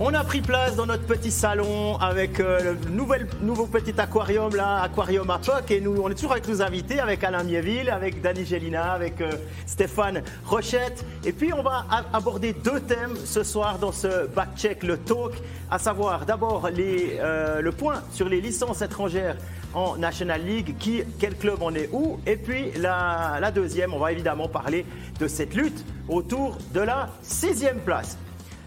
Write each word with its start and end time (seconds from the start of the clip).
On 0.00 0.12
a 0.12 0.24
pris 0.24 0.40
place 0.40 0.74
dans 0.74 0.86
notre 0.86 1.04
petit 1.04 1.30
salon 1.30 1.96
avec 1.98 2.40
euh, 2.40 2.74
le 2.74 3.44
nouveau 3.44 3.66
petit 3.66 3.94
aquarium 3.96 4.52
là, 4.56 4.82
aquarium 4.82 5.30
à 5.30 5.40
et 5.70 5.80
nous 5.80 6.02
on 6.02 6.10
est 6.10 6.16
toujours 6.16 6.32
avec 6.32 6.48
nos 6.48 6.62
invités, 6.62 6.98
avec 6.98 7.22
Alain 7.22 7.44
Mieville, 7.44 7.88
avec 7.88 8.20
Dani 8.20 8.44
Gélina, 8.44 8.90
avec 8.90 9.20
euh, 9.20 9.30
Stéphane 9.66 10.24
Rochette. 10.46 11.04
Et 11.24 11.30
puis 11.30 11.52
on 11.52 11.62
va 11.62 11.86
aborder 12.12 12.54
deux 12.54 12.80
thèmes 12.80 13.14
ce 13.24 13.44
soir 13.44 13.78
dans 13.78 13.92
ce 13.92 14.26
back-check, 14.26 14.82
le 14.82 14.96
talk, 14.96 15.34
à 15.70 15.78
savoir 15.78 16.26
d'abord 16.26 16.68
euh, 16.76 17.60
le 17.60 17.70
point 17.72 18.02
sur 18.10 18.28
les 18.28 18.40
licences 18.40 18.82
étrangères 18.82 19.36
en 19.74 19.96
National 19.96 20.44
League, 20.44 20.74
qui, 20.76 21.04
quel 21.20 21.36
club 21.36 21.62
en 21.62 21.72
est 21.72 21.88
où. 21.92 22.18
Et 22.26 22.36
puis 22.36 22.72
la, 22.80 23.38
la 23.40 23.52
deuxième, 23.52 23.94
on 23.94 24.00
va 24.00 24.10
évidemment 24.10 24.48
parler 24.48 24.86
de 25.20 25.28
cette 25.28 25.54
lutte 25.54 25.84
autour 26.08 26.58
de 26.72 26.80
la 26.80 27.10
sixième 27.22 27.78
place. 27.78 28.18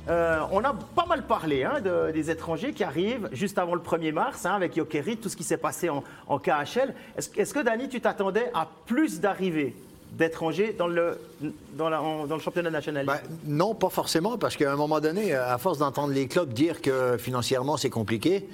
Euh, 0.09 0.39
on 0.51 0.63
a 0.63 0.73
pas 0.73 1.05
mal 1.05 1.23
parlé 1.23 1.63
hein, 1.63 1.81
de- 1.81 2.11
des 2.11 2.31
étrangers 2.31 2.71
qui 2.71 2.83
arrivent 2.83 3.27
juste 3.33 3.57
avant 3.57 3.75
le 3.75 3.81
1er 3.81 4.13
mars 4.13 4.45
hein, 4.45 4.53
avec 4.55 4.75
Jokerit, 4.75 5.17
tout 5.17 5.27
ce 5.29 5.35
qui 5.35 5.43
s'est 5.43 5.57
passé 5.57 5.89
en, 5.89 6.03
en 6.27 6.39
KHL. 6.39 6.93
Est-ce 7.17 7.53
que, 7.53 7.59
Dani, 7.59 7.89
tu 7.89 7.99
t'attendais 7.99 8.49
à 8.53 8.67
plus 8.85 9.19
d'arrivées 9.19 9.75
d'étrangers 10.13 10.73
dans 10.77 10.87
le, 10.87 11.19
championnat 12.39 12.69
national? 12.69 13.05
Ben, 13.05 13.19
non, 13.45 13.75
pas 13.75 13.89
forcément, 13.89 14.37
parce 14.37 14.55
qu'à 14.55 14.71
un 14.71 14.77
moment 14.77 15.01
donné, 15.01 15.33
à 15.33 15.57
force 15.57 15.77
d'entendre 15.79 16.13
les 16.13 16.27
clubs 16.27 16.53
dire 16.53 16.81
que 16.81 17.17
financièrement 17.17 17.75
c'est 17.75 17.89
compliqué, 17.89 18.47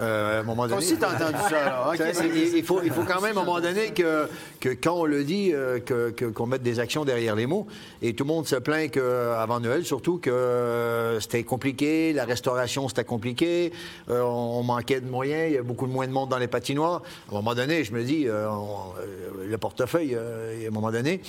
euh, 0.00 0.38
à 0.38 0.40
un 0.40 0.42
moment 0.42 0.64
donné. 0.66 0.78
aussi, 0.78 0.96
t'as 0.96 1.14
entendu 1.14 1.38
ça, 1.48 1.66
alors. 1.66 1.94
Il, 2.34 2.56
il 2.56 2.64
faut, 2.64 2.80
il 2.82 2.90
faut 2.90 3.02
quand 3.02 3.20
même, 3.20 3.36
à 3.36 3.40
un 3.40 3.44
moment 3.44 3.60
donné, 3.60 3.90
que, 3.90 4.28
que 4.60 4.70
quand 4.70 4.94
on 4.94 5.04
le 5.04 5.22
dit, 5.24 5.52
euh, 5.52 5.78
que- 5.80 6.10
que- 6.10 6.24
qu'on 6.24 6.46
mette 6.46 6.62
des 6.62 6.80
actions 6.80 7.04
derrière 7.04 7.36
les 7.36 7.46
mots. 7.46 7.66
Et 8.00 8.14
tout 8.14 8.24
le 8.24 8.28
monde 8.28 8.46
se 8.46 8.56
plaint 8.56 8.90
que, 8.90 9.32
avant 9.38 9.60
Noël, 9.60 9.84
surtout, 9.84 10.18
que 10.18 10.30
euh, 10.30 11.20
c'était 11.20 11.44
compliqué, 11.44 12.12
la 12.12 12.24
restauration, 12.24 12.88
c'était 12.88 13.04
compliqué, 13.04 13.72
euh, 14.10 14.22
on 14.22 14.62
manquait 14.62 15.00
de 15.00 15.08
moyens, 15.08 15.50
il 15.50 15.54
y 15.54 15.58
a 15.58 15.62
beaucoup 15.62 15.86
de 15.86 15.92
moins 15.92 16.06
de 16.06 16.12
monde 16.12 16.30
dans 16.30 16.38
les 16.38 16.48
patinoires. 16.48 17.02
À 17.28 17.32
un 17.32 17.34
moment 17.36 17.54
donné, 17.54 17.84
je 17.84 17.92
me 17.92 18.02
dis, 18.02 18.26
euh, 18.28 18.48
on- 18.50 18.94
euh, 19.00 19.46
le 19.48 19.58
portefeuille, 19.58 20.14
euh, 20.16 20.64
à 20.64 20.68
un 20.68 20.70
moment 20.70 20.90
donné. 20.90 21.20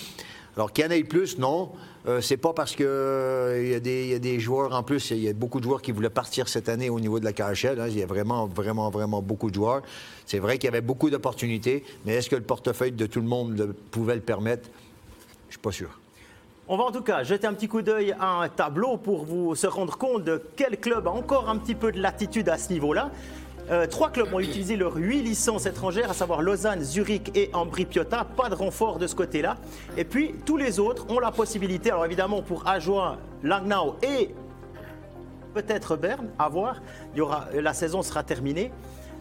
Alors, 0.55 0.71
qu'il 0.71 0.83
y 0.83 0.87
en 0.87 0.91
ait 0.91 1.03
plus, 1.03 1.37
non. 1.37 1.71
Euh, 2.07 2.21
c'est 2.21 2.37
pas 2.37 2.53
parce 2.53 2.75
que 2.75 2.83
euh, 2.85 3.65
y, 3.65 4.13
a 4.13 4.19
des- 4.19 4.39
joueurs 4.39 4.73
en 4.75 4.83
plus, 4.83 5.11
il 5.11 5.19
y 5.23 5.29
a 5.29 5.33
beaucoup 5.33 5.59
de 5.59 5.63
joueurs 5.63 5.81
qui 5.81 5.91
voulaient 5.91 6.09
partir 6.09 6.47
cette 6.49 6.67
année 6.69 6.89
au 6.89 6.99
niveau 6.99 7.19
de 7.19 7.25
la 7.25 7.31
KHL. 7.33 7.79
hein. 7.79 7.87
Il 7.87 7.97
y 7.97 8.03
a 8.03 8.05
vraiment, 8.05 8.45
vraiment, 8.45 8.89
vraiment 8.89 9.21
beaucoup 9.21 9.49
de 9.49 9.55
joueurs. 9.55 9.81
C'est 10.25 10.39
vrai 10.39 10.57
qu'il 10.57 10.65
y 10.65 10.67
avait 10.67 10.81
beaucoup 10.81 11.09
d'opportunités, 11.09 11.83
mais 12.05 12.15
est-ce 12.15 12.29
que 12.29 12.35
le 12.35 12.43
portefeuille 12.43 12.91
de 12.91 13.05
tout 13.05 13.21
le 13.21 13.27
monde 13.27 13.73
pouvait 13.91 14.15
le 14.15 14.21
permettre? 14.21 14.69
Je 15.47 15.53
suis 15.53 15.61
pas 15.61 15.71
sûr. 15.71 15.97
On 16.67 16.77
va 16.77 16.83
en 16.85 16.91
tout 16.91 17.01
cas 17.01 17.23
jeter 17.23 17.45
un 17.47 17.53
petit 17.53 17.67
coup 17.67 17.81
d'œil 17.81 18.15
à 18.19 18.41
un 18.41 18.49
tableau 18.49 18.97
pour 18.97 19.25
vous 19.25 19.53
se 19.55 19.67
rendre 19.67 19.97
compte 19.97 20.23
de 20.23 20.41
quel 20.55 20.79
club 20.79 21.07
a 21.07 21.11
encore 21.11 21.49
un 21.49 21.57
petit 21.57 21.75
peu 21.75 21.91
de 21.91 21.99
latitude 22.01 22.47
à 22.49 22.57
ce 22.57 22.71
niveau-là. 22.71 23.11
Euh, 23.71 23.87
trois 23.87 24.09
clubs 24.09 24.33
ont 24.33 24.39
utilisé 24.39 24.75
leurs 24.75 24.97
huit 24.97 25.21
licences 25.21 25.65
étrangères, 25.65 26.11
à 26.11 26.13
savoir 26.13 26.41
Lausanne, 26.41 26.81
Zurich 26.81 27.31
et 27.35 27.49
Ambri 27.53 27.85
Piotta. 27.85 28.25
Pas 28.25 28.49
de 28.49 28.55
renfort 28.55 28.99
de 28.99 29.07
ce 29.07 29.15
côté-là. 29.15 29.57
Et 29.97 30.03
puis 30.03 30.35
tous 30.45 30.57
les 30.57 30.79
autres 30.79 31.05
ont 31.09 31.19
la 31.19 31.31
possibilité, 31.31 31.91
alors 31.91 32.05
évidemment 32.05 32.41
pour 32.41 32.67
Ajoie, 32.67 33.17
Langnau 33.41 33.95
et 34.03 34.33
peut-être 35.53 35.95
Berne, 35.95 36.29
à 36.37 36.49
voir. 36.49 36.81
Il 37.13 37.19
y 37.19 37.21
aura, 37.21 37.47
la 37.53 37.73
saison 37.73 38.01
sera 38.01 38.23
terminée. 38.23 38.71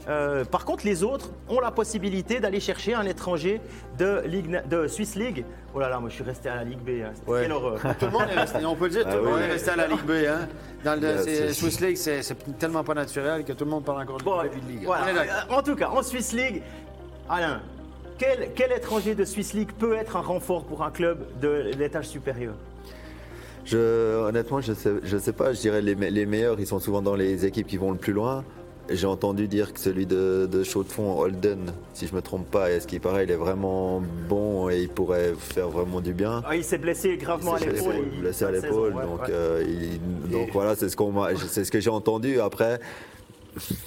Euh, 0.08 0.44
par 0.44 0.64
contre, 0.64 0.84
les 0.84 1.04
autres 1.04 1.30
ont 1.48 1.60
la 1.60 1.70
possibilité 1.70 2.40
d'aller 2.40 2.58
chercher 2.58 2.94
un 2.94 3.04
étranger 3.06 3.60
de, 3.98 4.22
Ligue, 4.26 4.48
na- 4.50 4.62
de 4.62 4.88
Swiss 4.88 5.14
League. 5.14 5.44
Oh 5.74 5.78
là 5.80 5.88
là, 5.88 6.00
moi 6.00 6.08
je 6.10 6.14
suis 6.16 6.24
resté 6.24 6.48
à 6.48 6.56
la 6.56 6.64
Ligue 6.64 6.80
B. 6.80 7.02
hein. 7.04 7.10
C'était 7.14 7.30
Ouais. 7.30 7.42
Quelle 7.42 7.52
horreur. 7.52 7.78
Tout 8.00 8.06
le 8.06 8.10
monde 8.10 8.22
est 8.34 8.38
resté, 8.40 8.64
on 8.64 8.74
peut 8.74 8.84
le 8.86 8.90
dire, 8.90 9.02
tout 9.04 9.08
le 9.10 9.18
Ah 9.18 9.22
monde 9.30 9.34
oui. 9.38 9.42
est 9.44 9.52
resté 9.52 9.70
à 9.70 9.76
la 9.76 9.86
Ligue 9.86 10.02
B. 10.04 10.10
Hein. 10.28 10.48
Dans 10.84 11.00
le 11.00 11.52
Swiss 11.52 11.80
League, 11.80 11.96
c'est 11.96 12.58
tellement 12.58 12.82
pas 12.82 12.94
naturel 12.94 13.44
que 13.44 13.52
tout 13.52 13.64
le 13.64 13.70
monde 13.70 13.84
parle 13.84 14.02
encore 14.02 14.18
de 14.18 14.24
Bon, 14.24 14.42
de 14.42 14.48
Ligue. 14.68 14.84
voilà. 14.84 15.06
Euh, 15.06 15.24
En 15.56 15.62
tout 15.62 15.76
cas, 15.76 15.88
en 15.90 16.02
Swiss 16.02 16.32
League, 16.32 16.62
Alain, 17.30 17.60
quel, 18.18 18.50
quel 18.56 18.72
étranger 18.72 19.14
de 19.14 19.24
Swiss 19.24 19.54
League 19.54 19.70
peut 19.78 19.94
être 19.94 20.16
un 20.16 20.20
renfort 20.20 20.64
pour 20.64 20.82
un 20.82 20.90
club 20.90 21.20
de 21.40 21.70
l'étage 21.78 22.08
supérieur? 22.08 22.54
Je, 23.64 24.16
honnêtement, 24.26 24.60
je 24.60 24.72
sais, 24.72 24.90
je 25.04 25.16
sais 25.16 25.32
pas. 25.32 25.52
Je 25.52 25.60
dirais 25.60 25.80
les, 25.80 25.94
me- 25.94 26.08
les 26.08 26.26
meilleurs, 26.26 26.58
ils 26.58 26.66
sont 26.66 26.80
souvent 26.80 27.00
dans 27.02 27.14
les 27.14 27.46
équipes 27.46 27.68
qui 27.68 27.76
vont 27.76 27.92
le 27.92 27.98
plus 27.98 28.12
loin. 28.12 28.44
J'ai 28.90 29.06
entendu 29.06 29.46
dire 29.48 29.72
que 29.72 29.80
celui 29.80 30.06
de, 30.06 30.46
de 30.50 30.64
Chaux-de-Fonds, 30.64 31.18
Holden, 31.20 31.72
si 31.94 32.06
je 32.08 32.14
me 32.14 32.20
trompe 32.20 32.50
pas, 32.50 32.70
et 32.72 32.80
ce 32.80 32.86
qui 32.86 32.98
paraît, 32.98 33.24
il 33.24 33.30
est 33.30 33.36
vraiment 33.36 34.02
bon 34.28 34.68
et 34.68 34.80
il 34.82 34.88
pourrait 34.88 35.32
faire 35.38 35.68
vraiment 35.68 36.00
du 36.00 36.12
bien? 36.12 36.42
Ah, 36.46 36.56
Il 36.56 36.64
s'est 36.64 36.78
blessé 36.78 37.16
gravement 37.16 37.54
à 37.54 37.58
Il 37.58 37.64
s'est 37.64 37.70
l'épaule. 37.72 37.94
blessé- 38.20 38.44
à 38.44 38.50
l'épaule, 38.50 38.92
ouais, 38.94 39.02
donc, 39.04 39.20
ouais. 39.22 39.26
euh, 39.30 39.64
il- 39.66 40.30
donc 40.30 40.50
voilà, 40.52 40.74
c'est 40.74 40.88
ce 40.88 40.96
qu'on 40.96 41.12
m'a- 41.12 41.34
c'est 41.36 41.64
ce 41.64 41.70
que 41.70 41.80
j'ai 41.80 41.90
entendu. 41.90 42.40
Après, 42.40 42.80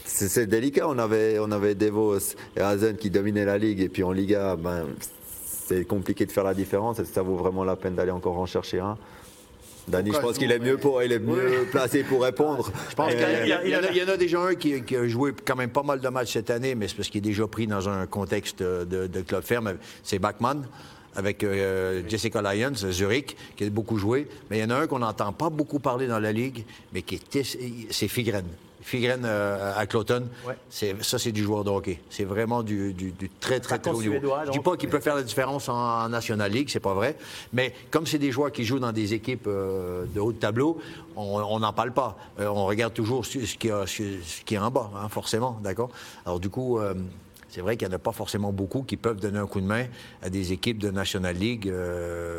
c'est 0.05 0.47
délicat. 0.47 0.87
On 0.87 0.97
avait, 0.97 1.39
on 1.39 1.51
avait 1.51 1.75
Devos 1.75 2.17
et 2.55 2.61
Hazen 2.61 2.95
qui 2.95 3.09
dominaient 3.09 3.45
la 3.45 3.57
ligue, 3.57 3.81
et 3.81 3.89
puis 3.89 4.01
en 4.03 4.11
Liga, 4.13 4.55
ben, 4.55 4.85
c'est 5.67 5.83
compliqué 5.85 6.25
de 6.25 6.31
faire 6.31 6.45
la 6.45 6.53
différence. 6.53 6.99
Est-ce 6.99 7.09
que 7.09 7.15
ça 7.15 7.21
vaut 7.21 7.35
vraiment 7.35 7.63
la 7.63 7.75
peine 7.75 7.95
d'aller 7.95 8.11
encore 8.11 8.39
en 8.39 8.45
chercher 8.45 8.79
un 8.79 8.97
Dani, 9.87 10.11
je 10.13 10.19
pense 10.19 10.37
qu'il 10.39 10.51
est 10.51 10.57
mieux 10.59 10.77
pour, 10.77 11.03
il 11.03 11.11
est 11.11 11.19
mieux 11.19 11.67
placé 11.69 12.03
pour 12.03 12.23
répondre. 12.23 12.71
Je 12.89 12.95
pense 12.95 13.11
Euh, 13.13 13.39
qu'il 13.39 13.47
y, 13.49 13.51
a- 13.53 13.63
il 13.63 13.69
y 13.69 13.75
a- 13.75 13.91
il 13.91 13.97
y 13.97 14.03
en 14.03 14.07
a- 14.09 14.17
déjà 14.17 14.39
un 14.41 14.55
qui, 14.55 14.81
qui 14.81 14.95
a 14.95 15.07
joué 15.07 15.31
quand 15.45 15.55
même 15.55 15.69
pas 15.69 15.83
mal 15.83 15.99
de 15.99 16.07
matchs 16.09 16.33
cette 16.33 16.49
année, 16.49 16.73
mais 16.73 16.87
c'est 16.87 16.95
parce 16.95 17.09
qu'il 17.09 17.19
est 17.19 17.29
déjà 17.29 17.45
pris 17.45 17.67
dans 17.67 17.87
un 17.87 18.07
contexte 18.07 18.63
de, 18.63 19.05
de 19.07 19.21
club 19.21 19.43
ferme. 19.43 19.75
C'est 20.01 20.17
Bachmann 20.17 20.65
avec 21.15 21.43
euh, 21.43 22.01
Jessica 22.09 22.41
Lyons, 22.41 22.73
Zurich, 22.75 23.37
qui 23.55 23.63
a 23.63 23.69
beaucoup 23.69 23.97
joué. 23.99 24.27
Mais 24.49 24.57
il 24.57 24.61
y 24.61 24.63
en 24.65 24.71
a 24.71 24.75
un 24.81 24.87
qu'on 24.87 24.99
n'entend 24.99 25.31
pas 25.33 25.51
beaucoup 25.51 25.77
parler 25.79 26.07
dans 26.07 26.19
la 26.19 26.31
Ligue, 26.31 26.65
mais 26.91 27.03
qui 27.03 27.15
était, 27.15 27.43
c'est 27.43 28.07
Figren. 28.07 28.45
Figren 28.85 29.23
euh, 29.25 29.73
à 29.75 29.87
Cloton, 29.87 30.27
Ouais. 30.47 30.55
ça 31.01 31.17
c'est 31.17 31.31
du 31.31 31.43
joueur 31.43 31.63
de 31.63 31.71
hockey. 31.71 31.99
C'est 32.11 32.23
vraiment 32.23 32.61
du, 32.61 32.93
du- 32.93 33.11
du 33.11 33.29
très 33.39 33.59
très 33.59 33.79
très 33.79 33.89
haut 33.89 33.99
niveau. 33.99 34.13
Je 34.45 34.51
dis 34.51 34.59
pas 34.59 34.77
qu'il 34.77 34.89
peut 34.89 34.99
faire 34.99 35.15
la 35.15 35.23
différence 35.23 35.69
en, 35.69 35.73
en 36.03 36.07
National 36.07 36.51
League, 36.51 36.69
c'est 36.71 36.79
pas 36.79 36.93
vrai. 36.93 37.17
Mais 37.51 37.73
comme 37.89 38.05
c'est 38.05 38.19
des 38.19 38.31
joueurs 38.31 38.51
qui 38.51 38.63
jouent 38.63 38.77
dans 38.77 38.91
des 38.91 39.15
équipes 39.15 39.47
euh, 39.47 40.05
de 40.13 40.19
haut 40.19 40.31
de 40.31 40.37
tableau, 40.37 40.77
on 41.15 41.59
n'en 41.59 41.73
parle 41.73 41.93
pas. 41.93 42.15
Euh, 42.39 42.45
on 42.47 42.65
regarde 42.67 42.93
toujours 42.93 43.25
ce, 43.25 43.39
qui, 43.57 43.71
a- 43.71 43.87
ce- 43.87 44.21
ce 44.21 44.41
qui 44.45 44.53
est 44.53 44.59
en 44.59 44.69
bas, 44.69 44.91
hein, 44.95 45.09
forcément, 45.09 45.59
d'accord? 45.63 45.89
Alors 46.23 46.39
du 46.39 46.49
coup, 46.51 46.77
euh, 46.77 46.93
c'est 47.49 47.61
vrai 47.61 47.77
qu'il 47.77 47.87
n'y 47.87 47.93
en 47.95 47.97
a 47.97 47.99
pas 47.99 48.11
forcément 48.11 48.51
beaucoup 48.53 48.83
qui 48.83 48.97
peuvent 48.97 49.19
donner 49.19 49.39
un 49.39 49.47
coup 49.47 49.61
de 49.61 49.65
main 49.65 49.85
à 50.21 50.29
des 50.29 50.51
équipes 50.53 50.77
de 50.77 50.91
National 50.91 51.35
League 51.35 51.73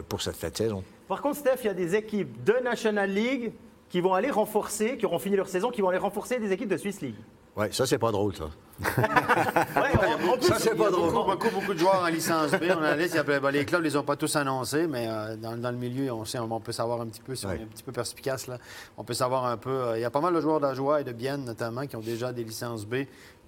pour 0.09 0.23
cette 0.23 0.37
fête 0.37 0.57
saison. 0.57 0.84
Par 1.09 1.21
contre, 1.23 1.39
Steph, 1.39 1.57
il 1.65 1.67
y 1.67 1.71
a 1.71 1.75
des 1.75 1.97
équipes 1.97 2.45
de 2.45 2.55
National 2.63 3.11
League 3.13 3.51
qui 3.88 4.00
vont 4.00 4.14
aller 4.14 4.30
renforcer, 4.30 4.97
qui 4.97 5.06
auront 5.06 5.19
fini 5.19 5.36
leur 5.36 5.48
saison, 5.48 5.70
qui 5.70 5.80
vont 5.80 5.88
aller 5.88 5.98
renforcer 5.98 6.38
des 6.38 6.52
équipes 6.52 6.69
de 6.69 6.76
Swiss 6.76 7.00
League. 7.00 7.14
Ouais, 7.56 7.72
ça 7.72 7.86
c'est 7.86 7.98
pas 7.98 8.10
drôle, 8.12 8.34
ça. 8.36 8.44
Ouais, 8.84 9.91
en- 10.26 10.28
en 10.32 10.36
plus, 10.36 10.47
Ça, 10.47 10.58
c'est 10.58 10.74
pas 10.74 10.91
drôle. 10.91 11.10
Beaucoup, 11.12 11.30
beaucoup, 11.30 11.50
beaucoup 11.50 11.72
de 11.74 11.78
joueurs 11.78 12.02
en 12.02 12.08
licence 12.08 12.50
B. 12.50 12.64
On 12.69 12.78
a 12.82 12.94
la 12.94 12.97
liste, 12.97 13.19
ben, 13.24 13.50
les 13.50 13.64
clubs 13.64 13.80
ne 13.80 13.86
les 13.86 13.97
ont 13.97 14.02
pas 14.02 14.16
tous 14.16 14.36
annoncés, 14.36 14.86
mais 14.86 15.06
euh, 15.08 15.36
dans, 15.36 15.56
dans 15.56 15.70
le 15.70 15.76
milieu, 15.78 16.12
on, 16.12 16.24
sait, 16.26 16.38
on 16.38 16.60
peut 16.60 16.72
savoir 16.72 17.00
un 17.00 17.06
petit 17.06 17.22
peu, 17.22 17.34
si 17.34 17.47
on 17.47 17.52
est 17.52 17.62
un 17.62 17.66
petit 17.66 17.82
peu 17.82 17.92
perspicace, 17.92 18.47
là, 18.48 18.58
on 18.98 19.04
peut 19.04 19.14
savoir 19.14 19.47
un 19.47 19.56
peu. 19.56 19.70
euh, 19.70 19.98
il 19.98 20.03
y 20.03 20.04
a 20.04 20.10
pas 20.10 20.20
mal 20.20 20.34
de 20.34 20.41
joueurs 20.42 20.60
d'Ajoie 20.60 21.00
et 21.00 21.04
de 21.04 21.12
Bienne, 21.12 21.44
notamment, 21.44 21.86
qui 21.86 21.97
ont 21.97 22.00
déjà 22.00 22.32
des 22.32 22.44
licences 22.44 22.84
B 22.84 23.04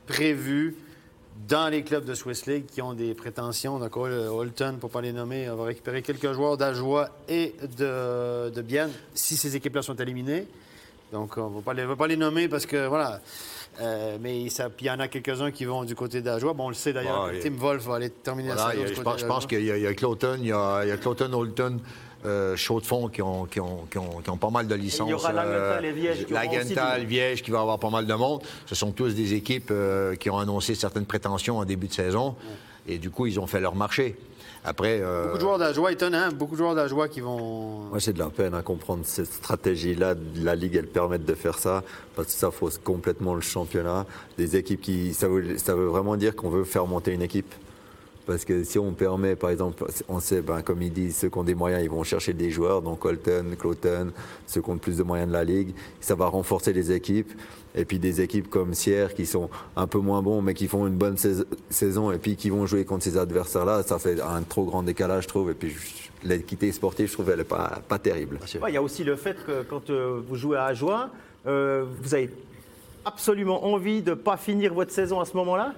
prévues 0.07 0.77
dans 1.47 1.69
les 1.69 1.83
clubs 1.83 2.05
de 2.05 2.15
Swiss 2.15 2.47
League 2.47 2.65
qui 2.67 2.83
ont 2.83 2.95
des 2.95 3.15
prétentions. 3.15 3.79
Donc, 3.79 3.97
Hol- 3.97 4.13
Holton, 4.31 4.79
pour 4.79 4.89
ne 4.91 4.93
pas 4.93 5.01
les 5.03 5.13
nommer, 5.13 5.49
on 5.51 5.57
va 5.57 5.65
récupérer 5.65 6.03
quelques 6.03 6.33
joueurs 6.33 6.57
d'Ajoie 6.57 7.11
et 7.29 7.55
de, 7.79 8.51
de 8.51 8.63
Bienne 8.63 8.91
si 9.15 9.37
ces 9.37 9.55
équipes-là 9.55 9.83
sont 9.83 9.95
éliminées. 9.95 10.47
Donc, 11.13 11.37
on 11.39 11.49
ne 11.51 11.55
va 11.87 11.97
pas 11.97 12.07
les- 12.07 12.17
nommer 12.17 12.49
parce 12.49 12.67
que, 12.67 12.87
voilà. 12.87 13.21
Euh, 13.81 14.19
mais 14.21 14.41
il 14.43 14.53
y 14.83 14.91
en 14.91 14.99
a 14.99 15.07
quelques-uns 15.07 15.53
qui 15.53 15.65
vont 15.65 15.85
du 15.85 15.95
côté 15.95 16.21
d'Ajoie. 16.21 16.53
Bon, 16.53 16.65
on 16.67 16.69
le 16.71 16.75
sait 16.75 16.93
d'ailleurs, 16.93 17.29
Ah, 17.31 17.39
Tim 17.41 17.55
Wolf 17.57 17.85
va 17.87 17.95
aller 17.95 18.11
terminer 18.11 18.49
Voilà, 18.49 18.69
la 18.69 18.75
il 18.75 18.79
y 18.79 18.89
saison 18.89 19.03
a- 19.09 19.15
du 19.15 19.21
je 19.21 19.27
pense, 19.27 19.47
qu'il 19.47 19.65
y 19.65 19.71
a, 19.71 19.77
il 19.77 19.83
y 19.85 19.87
a 19.87 19.95
Cloton, 19.95 20.37
il 20.41 20.49
y 20.49 20.53
a, 20.53 20.81
il 20.83 20.89
y 20.89 20.91
a 20.91 20.97
Cloton, 20.97 21.33
Holton, 21.33 21.79
euh, 22.27 22.57
Chaux 22.57 22.81
de 22.81 22.87
Fonds 22.87 23.09
qui 23.09 23.23
ont, 23.23 23.45
qui, 23.47 23.61
ont, 23.61 23.87
qui, 23.91 23.99
ont, 23.99 24.21
qui 24.23 24.31
ont 24.31 24.37
pas 24.37 24.51
mal 24.51 24.67
de 24.67 24.75
licences. 24.75 25.09
il 25.09 25.13
y 25.13 25.15
aura 25.15 25.33
Langenthal 25.33 25.85
et 25.85 25.93
Liège 25.93 26.25
qui 26.25 26.33
Langenthal, 26.33 27.07
va 27.49 27.61
avoir 27.61 27.79
pas 27.79 27.91
mal 27.91 28.07
de 28.07 28.15
monde. 28.15 28.43
Ce 28.67 28.75
sont 28.75 28.93
tous 28.93 29.15
des 29.15 29.35
équipes 29.35 29.71
euh, 29.71 30.17
qui 30.17 30.31
ont 30.31 30.39
annoncé 30.39 30.75
certaines 30.75 31.07
prétentions 31.07 31.59
en 31.59 31.65
début 31.65 31.89
de 31.89 31.93
saison. 31.93 32.35
Et 32.87 32.99
du 32.99 33.11
coup, 33.11 33.27
ils 33.27 33.39
ont 33.39 33.47
fait 33.47 33.61
leur 33.61 33.75
marché. 33.75 34.17
Après, 34.65 35.01
euh, 35.01 35.25
Beaucoup 35.25 35.37
de 35.37 35.41
joueurs 35.43 35.59
d'Ajoie, 35.59 35.93
étonnant, 35.93 36.29
beaucoup 36.33 36.55
de 36.55 36.59
joueurs 36.59 36.75
d'Ajoie 36.75 37.09
qui 37.09 37.21
vont. 37.21 37.85
Moi, 37.91 37.99
j'ai 37.99 38.13
de 38.13 38.19
la 38.19 38.31
peine 38.31 38.55
à 38.55 38.63
comprendre 38.63 39.03
cette 39.05 39.33
stratégie-là. 39.33 40.15
La 40.37 40.55
Ligue, 40.55 40.77
elle 40.77 40.87
permet 40.89 41.19
de 41.19 41.35
faire 41.35 41.59
ça, 41.59 41.85
parce 42.17 42.29
que 42.29 42.35
ça 42.35 42.51
fausse 42.51 42.79
complètement 42.79 43.35
le 43.35 43.41
championnat. 43.41 44.05
Des 44.37 44.57
équipes 44.57 44.81
qui. 44.81 45.15
Ça 45.15 45.29
veut, 45.29 45.59
ça 45.59 45.75
veut 45.75 45.87
vraiment 45.87 46.17
dire 46.17 46.35
qu'on 46.35 46.51
veut 46.51 46.65
faire 46.65 46.87
monter 46.87 47.13
une 47.13 47.23
équipe. 47.23 47.55
Parce 48.29 48.45
que 48.45 48.63
si 48.63 48.79
on 48.79 48.93
permet, 48.93 49.37
par 49.37 49.49
exemple, 49.49 49.83
on 50.07 50.21
sait, 50.21 50.43
ben, 50.43 50.61
comme 50.61 50.83
ils 50.83 50.93
disent, 50.93 51.17
ceux 51.17 51.31
qui 51.31 51.39
ont 51.39 51.45
des 51.45 51.55
moyens, 51.55 51.83
ils 51.83 51.89
vont 51.89 52.05
chercher 52.05 52.35
des 52.35 52.51
joueurs, 52.51 52.83
donc 52.83 52.99
Colton, 52.99 53.57
Cloton, 53.59 54.11
ceux 54.47 54.61
qui 54.61 54.69
ont 54.69 54.77
plus 54.77 54.99
de 54.99 55.03
moyens 55.03 55.29
de 55.29 55.33
la 55.33 55.45
ligue. 55.45 55.75
Ça 55.99 56.15
va 56.15 56.27
renforcer 56.27 56.75
les 56.75 56.93
équipes. 56.93 57.33
Et 57.75 57.87
puis 57.87 57.99
des 57.99 58.21
équipes 58.21 58.51
comme 58.51 58.75
Sierre 58.75 59.15
qui 59.15 59.25
sont 59.25 59.49
un 59.77 59.87
peu 59.87 59.99
moins 59.99 60.21
bons, 60.21 60.43
mais 60.43 60.53
qui 60.53 60.69
font 60.69 60.87
une 60.87 60.97
bonne 60.97 61.17
sais- 61.17 61.47
saison 61.71 62.13
et 62.13 62.19
puis 62.19 62.37
qui 62.37 62.51
vont 62.51 62.67
jouer 62.67 62.85
contre 62.85 63.05
ces 63.05 63.17
adversaires-là, 63.17 63.83
ça 63.83 63.99
fait 63.99 64.21
un 64.21 64.43
trop 64.43 64.65
grand 64.65 64.83
décalage, 64.83 65.23
je 65.23 65.29
trouve. 65.29 65.51
Et 65.51 65.55
puis 65.55 65.75
l'équité 66.23 66.71
sportive, 66.73 67.09
je 67.09 67.15
trouve, 67.15 67.31
elle 67.31 67.39
n'est 67.39 67.45
pas, 67.45 67.81
pas 67.89 67.99
terrible. 67.99 68.39
Il 68.69 68.75
y 68.75 68.77
a 68.77 68.83
aussi 68.83 69.05
le 69.05 69.17
fait 69.17 69.37
que 69.47 69.63
quand 69.63 69.89
euh, 69.89 70.21
vous 70.29 70.37
jouez 70.37 70.59
à 70.59 70.65
Ajoie, 70.67 71.09
euh, 71.47 71.87
vous 72.03 72.15
avez 72.15 72.31
absolument 73.07 73.65
envie 73.65 74.03
de 74.03 74.11
ne 74.11 74.17
pas 74.17 74.37
finir 74.37 74.75
votre 74.75 74.93
saison 74.93 75.19
à 75.19 75.25
ce 75.25 75.35
moment-là? 75.39 75.73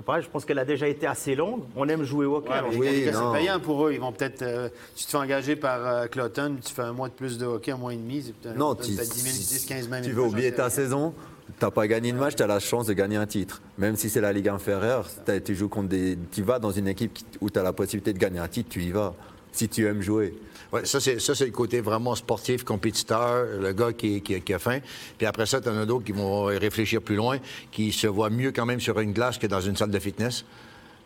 Je 0.00 0.02
sais 0.02 0.06
pas, 0.06 0.20
je 0.22 0.28
pense 0.30 0.46
qu'elle 0.46 0.58
a 0.58 0.64
déjà 0.64 0.88
été 0.88 1.06
assez 1.06 1.34
longue. 1.34 1.60
On 1.76 1.86
aime 1.86 2.04
jouer 2.04 2.24
au 2.24 2.36
hockey. 2.36 2.48
Ouais, 2.48 2.54
alors, 2.56 2.70
Oui, 2.74 2.88
c'est 3.04 3.38
payant 3.38 3.60
pour 3.60 3.86
eux. 3.86 3.92
Ils 3.92 4.00
vont 4.00 4.12
peut-être. 4.12 4.40
euh, 4.40 4.70
si 4.94 5.02
tu 5.02 5.06
te 5.06 5.10
fais 5.10 5.16
engager 5.18 5.56
par 5.56 5.86
euh, 5.86 6.06
Cloton, 6.06 6.56
tu 6.64 6.72
fais 6.72 6.80
un 6.80 6.94
mois 6.94 7.08
de 7.08 7.12
plus 7.12 7.36
de 7.36 7.44
hockey, 7.44 7.70
un 7.72 7.76
mois 7.76 7.92
et 7.92 7.96
demi. 7.98 8.32
Non, 8.56 8.74
tu, 8.74 8.88
10 8.92 8.94
000, 8.96 9.06
10, 9.06 9.66
15, 9.66 9.88
20 9.88 9.96
000. 9.96 10.06
tu 10.08 10.12
veux 10.12 10.22
oublier 10.22 10.52
ta 10.54 10.70
saison, 10.70 11.12
tu 11.58 11.62
n'as 11.62 11.70
pas 11.70 11.86
gagné 11.86 12.12
de 12.12 12.16
match, 12.16 12.34
tu 12.34 12.42
as 12.42 12.46
la 12.46 12.60
chance 12.60 12.86
de 12.86 12.94
gagner 12.94 13.16
un 13.16 13.26
titre. 13.26 13.60
Même 13.76 13.96
si 13.96 14.08
c'est 14.08 14.22
la 14.22 14.32
Ligue 14.32 14.48
inférieure, 14.48 15.06
t'as- 15.26 15.38
tu 15.38 15.54
joues 15.54 15.68
contre 15.68 15.90
des. 15.90 16.16
Tu 16.32 16.42
vas 16.42 16.58
dans 16.58 16.70
une 16.70 16.88
équipe 16.88 17.12
qui- 17.12 17.26
où 17.42 17.50
tu 17.50 17.58
as 17.58 17.62
la 17.62 17.74
possibilité 17.74 18.14
de 18.14 18.18
gagner 18.18 18.38
un 18.38 18.48
titre, 18.48 18.70
tu 18.70 18.80
y 18.82 18.90
vas. 18.92 19.12
Si 19.52 19.68
tu 19.68 19.86
aimes 19.86 20.02
jouer. 20.02 20.34
Ouais, 20.72 20.84
ça, 20.84 21.00
c'est, 21.00 21.20
ça, 21.20 21.34
c'est 21.34 21.46
le 21.46 21.50
côté 21.50 21.80
vraiment 21.80 22.14
sportif, 22.14 22.62
compétiteur, 22.62 23.44
le 23.60 23.72
gars 23.72 23.92
qui, 23.92 24.22
qui- 24.22 24.40
qui 24.40 24.54
a 24.54 24.58
faim. 24.60 24.78
Puis 25.18 25.26
après 25.26 25.46
ça, 25.46 25.60
tu 25.60 25.68
en 25.68 25.76
as 25.76 25.86
d'autres 25.86 26.04
qui 26.04 26.12
vont 26.12 26.44
réfléchir 26.44 27.02
plus 27.02 27.16
loin, 27.16 27.38
qui 27.72 27.90
se 27.90 28.06
voient 28.06 28.30
mieux 28.30 28.52
quand 28.52 28.66
même 28.66 28.80
sur 28.80 28.98
une 29.00 29.12
glace 29.12 29.36
que 29.38 29.48
dans 29.48 29.60
une 29.60 29.76
salle 29.76 29.90
de 29.90 29.98
fitness. 29.98 30.44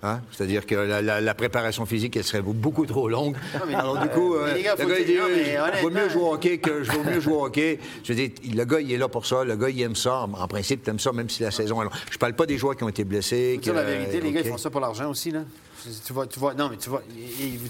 Hein? 0.03 0.21
C'est-à-dire 0.33 0.67
que 0.67 0.75
la, 0.75 1.01
la- 1.01 1.23
la 1.23 1.35
préparation 1.35 1.87
physique, 1.87 2.15
elle 2.19 2.25
serait 2.25 2.43
beaucoup 2.43 2.85
trop 2.85 3.09
longue. 3.09 3.37
mais- 3.67 3.75
Alors 3.75 3.97
du 3.97 4.09
coup, 4.11 4.35
euh, 4.35 4.53
les 4.53 4.63
gars, 4.63 4.75
le 4.79 4.85
gars, 4.85 4.99
il 4.99 5.07
dit, 5.07 5.15
non, 5.15 5.29
mais 5.35 5.57
je 5.79 5.83
vaut 5.83 5.91
mieux 5.91 6.09
jouer 6.11 6.23
au 6.23 6.35
hockey 6.35 6.59
que 6.59 6.83
je 6.85 6.93
veux 6.93 7.03
mieux 7.11 7.21
jouer 7.21 7.33
au 7.33 7.47
hockey. 7.47 7.79
Je 8.03 8.13
veux 8.13 8.15
dire, 8.15 8.31
le 8.55 8.65
gars, 8.67 8.81
il 8.83 8.93
est 8.93 8.99
là 8.99 9.09
pour 9.09 9.25
ça. 9.25 9.45
Le 9.45 9.57
gars, 9.57 9.71
il 9.71 9.81
aime 9.81 9.97
ça. 9.97 10.27
En, 10.31 10.47
principe, 10.47 10.85
tu 10.85 10.91
aimes 10.91 10.99
ça, 10.99 11.11
même 11.13 11.31
si 11.31 11.43
la 11.43 11.51
saison 11.51 11.81
est 11.81 11.85
longue. 11.85 11.93
Je 12.11 12.19
parle 12.19 12.35
pas 12.35 12.45
des 12.45 12.59
joueurs 12.59 12.77
qui 12.77 12.85
ont 12.85 12.91
été 12.91 13.05
blessés. 13.05 13.55
Faut 13.55 13.63
dire 13.63 13.73
la 13.75 13.85
vérité, 13.85 14.21
les 14.21 14.31
gars, 14.31 14.41
OK. 14.41 14.47
ils 14.47 14.51
font 14.53 14.59
ça 14.59 14.69
pour 14.69 14.83
l'argent 14.83 15.09
aussi, 15.11 15.31
là. 15.31 15.41
Tu 16.07 16.13
vas, 16.13 16.27
tu 16.27 16.41
vas, 16.41 16.55
non, 16.55 16.69
mais 16.71 16.77
tu 16.79 16.89
vas, 16.89 17.01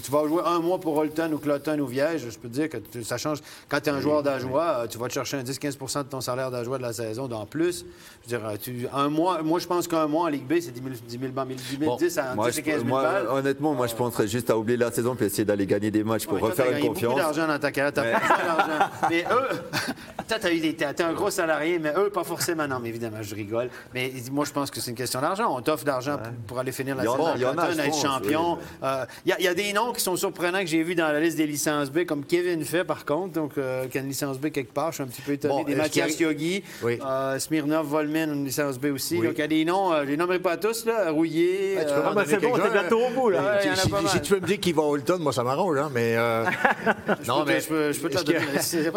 tu 0.03 0.11
vas 0.11 0.27
jouer 0.27 0.41
un 0.45 0.59
mois 0.59 0.79
pour 0.79 0.95
Holton 0.95 1.33
ou 1.33 1.37
Cloton 1.37 1.77
ou 1.79 1.85
Viège. 1.85 2.29
Je 2.29 2.37
peux 2.37 2.47
te 2.47 2.53
dire 2.53 2.69
que 2.69 2.77
tu- 2.77 3.03
ça 3.03 3.17
change. 3.17 3.39
Quand 3.67 3.79
tu 3.81 3.89
es 3.89 3.91
un 3.91 3.99
joueur 3.99 4.23
d'Ajoie, 4.23 4.63
euh, 4.83 4.87
tu 4.87 4.97
vas 4.97 5.07
te 5.07 5.13
chercher 5.13 5.37
un 5.37 5.43
10-15 5.43 6.03
de 6.03 6.09
ton 6.09 6.21
salaire 6.21 6.49
d'Ajoie 6.49 6.77
de 6.77 6.83
la 6.83 6.93
saison 6.93 7.29
en 7.31 7.45
plus. 7.45 7.85
Je 8.27 8.31
veux 8.35 8.37
dire, 8.39 8.47
euh, 8.47 8.55
tu- 8.61 8.87
un 8.93 9.09
mois, 9.09 9.41
moi, 9.43 9.59
je 9.59 9.67
pense 9.67 9.87
qu'un 9.87 10.07
mois 10.07 10.23
en 10.23 10.27
Ligue 10.27 10.47
B, 10.47 10.53
c'est 10.61 10.71
10 10.71 10.81
000, 10.81 10.95
10 11.07 11.19
000 11.19 11.31
balles, 11.33 11.47
10 11.49 11.77
000, 11.77 11.91
Bon, 11.91 11.97
10 11.97 12.17
à 12.17 12.35
Moi, 12.35 12.49
10 12.51 12.59
et 12.59 12.61
15 12.63 12.73
je- 12.75 12.79
000 12.85 12.87
moi, 12.89 13.03
balles. 13.03 13.27
honnêtement, 13.27 13.73
moi, 13.73 13.87
je 13.87 13.95
penserais 13.95 14.27
juste 14.27 14.49
à 14.49 14.57
oublier 14.57 14.77
la 14.77 14.91
saison 14.91 15.15
puis 15.15 15.25
essayer 15.25 15.43
d'aller 15.45 15.65
gagner 15.65 15.91
des 15.91 16.03
matchs 16.03 16.25
pour 16.25 16.33
Ouais, 16.35 16.39
toi, 16.39 16.49
refaire 16.49 16.65
t'as 16.65 16.71
une 16.71 16.77
gagné 16.77 16.87
confiance. 16.89 17.13
beaucoup 17.15 17.25
d'argent 17.25 17.47
dans 17.47 17.59
ta 17.59 17.71
carrière, 17.71 17.93
t'as 17.93 18.11
pas 18.13 18.19
besoin 18.19 18.37
d'argent. 18.55 18.91
Mais 19.09 19.25
eux, 19.29 19.57
toi, 20.27 20.37
t'as 20.39 20.51
eu 20.51 20.59
des, 20.59 20.73
t'es 20.75 21.01
un 21.03 21.13
gros 21.13 21.29
salarié, 21.29 21.79
mais 21.79 21.93
eux, 21.97 22.09
pas 22.09 22.23
forcément. 22.23 22.67
Non, 22.67 22.79
mais 22.81 22.89
évidemment, 22.89 23.21
je 23.21 23.35
rigole. 23.35 23.69
Mais 23.93 24.11
moi, 24.31 24.45
je 24.45 24.51
pense 24.51 24.71
que 24.71 24.79
c'est 24.81 24.91
une 24.91 24.97
question 24.97 25.21
d'argent. 25.21 25.55
On 25.55 25.61
t'offre 25.61 25.83
d'argent 25.85 26.17
pour, 26.17 26.31
pour 26.47 26.59
aller 26.59 26.71
finir 26.71 26.95
la 26.95 27.03
Il 27.03 27.05
y 27.05 27.09
en 27.09 27.15
saison 27.17 27.31
il 27.35 27.41
y 27.41 27.45
en 27.45 27.57
a, 27.57 27.69
être 27.85 27.95
champion. 27.95 28.53
oui. 28.55 28.59
Euh, 28.83 29.05
Il 29.25 29.29
y, 29.29 29.33
a- 29.33 29.39
il 29.39 29.45
y 29.45 29.47
a 29.47 29.53
des 29.53 29.73
noms 29.73 29.93
qui 29.93 30.01
sont 30.01 30.15
surprenants 30.15 30.59
que 30.61 30.67
j'ai 30.67 30.83
vus 30.83 30.95
dans 30.95 31.07
la 31.11 31.19
liste 31.19 31.37
des 31.37 31.47
licences 31.47 31.91
B, 31.91 32.05
comme 32.05 32.25
Kevin 32.25 32.63
fait, 32.65 32.83
par 32.83 33.05
contre, 33.05 33.33
donc 33.33 33.57
euh, 33.57 33.87
qui 33.87 33.97
a 33.97 34.01
une 34.01 34.07
licence 34.07 34.39
B 34.39 34.49
quelque 34.49 34.73
part. 34.73 34.91
Je 34.91 34.95
suis 34.95 35.03
un 35.03 35.07
petit 35.07 35.21
peu 35.21 35.33
étonné. 35.33 35.53
Bon, 35.53 35.63
des 35.63 35.75
Mathias 35.75 36.19
Yogi, 36.19 36.63
Oui. 36.83 36.99
euh, 37.05 37.37
Smirnov, 37.39 37.85
Volmin, 37.87 38.33
une 38.33 38.45
licence 38.45 38.77
B 38.79 38.85
aussi. 38.93 39.17
Oui. 39.17 39.27
Donc, 39.27 39.35
il 39.37 39.41
y 39.41 39.43
a 39.43 39.47
des 39.47 39.65
noms, 39.65 39.93
euh, 39.93 40.03
je 40.05 40.09
les 40.09 40.17
nommerai 40.17 40.39
pas 40.39 40.57
tous, 40.57 40.85
là. 40.85 41.11
Rouillé. 41.11 41.75
Ouais, 41.77 41.85
tu 41.85 41.93
peux 41.93 41.99
euh, 41.99 42.03
m'en 42.03 42.09
Ah, 42.11 42.15
ben, 42.15 42.25
c'est 42.27 42.37
bon, 42.39 42.53
c'est 42.55 42.71
bientôt 42.71 42.99
au 43.05 43.09
bout, 43.11 43.29
là. 43.29 43.41
Ouais, 43.41 43.47
il 43.63 43.67
y 43.67 43.69
en 43.69 43.73
a 44.05 44.07
si, 44.09 44.21
tu 44.21 44.33
veux 44.33 44.39
me 44.39 44.47
dire 44.47 44.59
qu'il 44.59 44.73
va 44.75 44.81
à 44.83 44.85
Holton, 44.85 45.19
moi, 45.21 45.33
ça 45.33 45.43
m'arrange, 45.43 45.77
hein, 45.77 45.89
mais... 45.93 46.15
non, 47.27 47.43
te- 47.45 47.51
je 47.59 47.99
peux- 47.99 48.09
te 48.09 48.15
la 48.15 48.23
donner, 48.23 48.39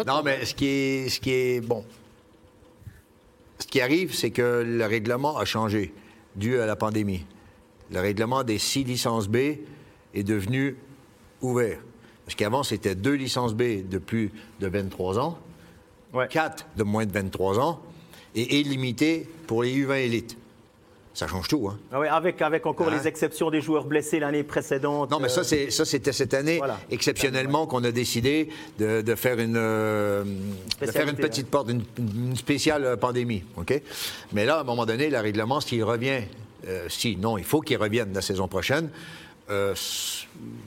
Non, 0.07 0.21
mais 0.23 0.45
ce 0.45 0.53
qui 0.55 0.67
est... 0.67 1.18
Ce 1.19 1.21
qui 1.21 1.31
est 1.31 1.59
bon, 1.59 1.83
ce 3.59 3.67
qui 3.67 3.81
arrive, 3.81 4.15
c'est 4.15 4.31
que 4.31 4.63
le 4.65 4.85
règlement 4.85 5.35
a 5.37 5.43
changé 5.43 5.93
dû 6.37 6.57
à 6.61 6.65
la 6.65 6.77
pandémie. 6.77 7.25
Le 7.91 7.99
règlement 7.99 8.45
des 8.45 8.57
six 8.57 8.85
licences 8.85 9.27
B 9.27 9.35
est 10.13 10.23
devenu 10.23 10.77
ouvert. 11.41 11.77
Parce 12.23 12.35
qu'avant, 12.35 12.63
c'était 12.63 12.95
deux 12.95 13.15
licences 13.15 13.53
B 13.53 13.85
de 13.85 13.97
plus 13.97 14.31
de 14.61 14.67
23 14.67 15.19
ans, 15.19 15.37
Ouais. 16.13 16.29
quatre 16.29 16.65
de 16.77 16.83
moins 16.83 17.05
de 17.05 17.11
23 17.11 17.59
ans 17.59 17.81
et 18.33 18.61
illimité 18.61 19.27
pour 19.45 19.63
les 19.63 19.75
U20 19.75 19.97
élites. 20.05 20.37
Ça 21.13 21.27
change 21.27 21.47
tout, 21.47 21.67
hein? 21.67 21.77
Ah 21.91 21.99
ouais, 21.99 22.07
avec, 22.07 22.41
avec 22.41 22.65
encore 22.65 22.87
Hein? 22.87 22.97
les 23.01 23.07
exceptions 23.07 23.49
des 23.49 23.61
joueurs 23.61 23.83
blessés 23.85 24.19
l'année 24.19 24.43
précédente. 24.43 25.09
Non, 25.11 25.19
mais 25.19 25.27
ça, 25.27 25.41
euh, 25.41 25.43
c'est, 25.43 25.69
ça, 25.71 25.83
c'était 25.83 26.13
cette 26.13 26.33
année, 26.33 26.57
Voilà. 26.59 26.79
exceptionnellement, 26.91 27.65
qu'on 27.67 27.83
a 27.83 27.91
décidé 27.91 28.49
de, 28.77 29.01
de 29.01 29.15
faire 29.15 29.39
une, 29.39 29.55
euh, 29.57 30.23
de 30.79 30.85
faire 30.91 31.09
une 31.09 31.15
petite 31.17 31.47
porte, 31.49 31.69
une, 31.69 31.83
une 31.97 32.35
spéciale 32.35 32.85
euh, 32.85 32.95
pandémie. 32.95 33.43
OK? 33.57 33.81
Mais 34.33 34.45
là, 34.45 34.57
à 34.57 34.61
un 34.61 34.63
moment 34.63 34.85
donné, 34.85 35.09
le 35.09 35.17
règlement, 35.19 35.59
s'il 35.59 35.83
revient, 35.83 36.21
euh, 36.67 36.85
si, 36.89 37.17
non, 37.17 37.37
il 37.37 37.43
faut 37.43 37.59
qu'il 37.61 37.77
revienne 37.77 38.13
la 38.13 38.21
saison 38.21 38.47
prochaine. 38.47 38.89
Euh, 39.49 39.73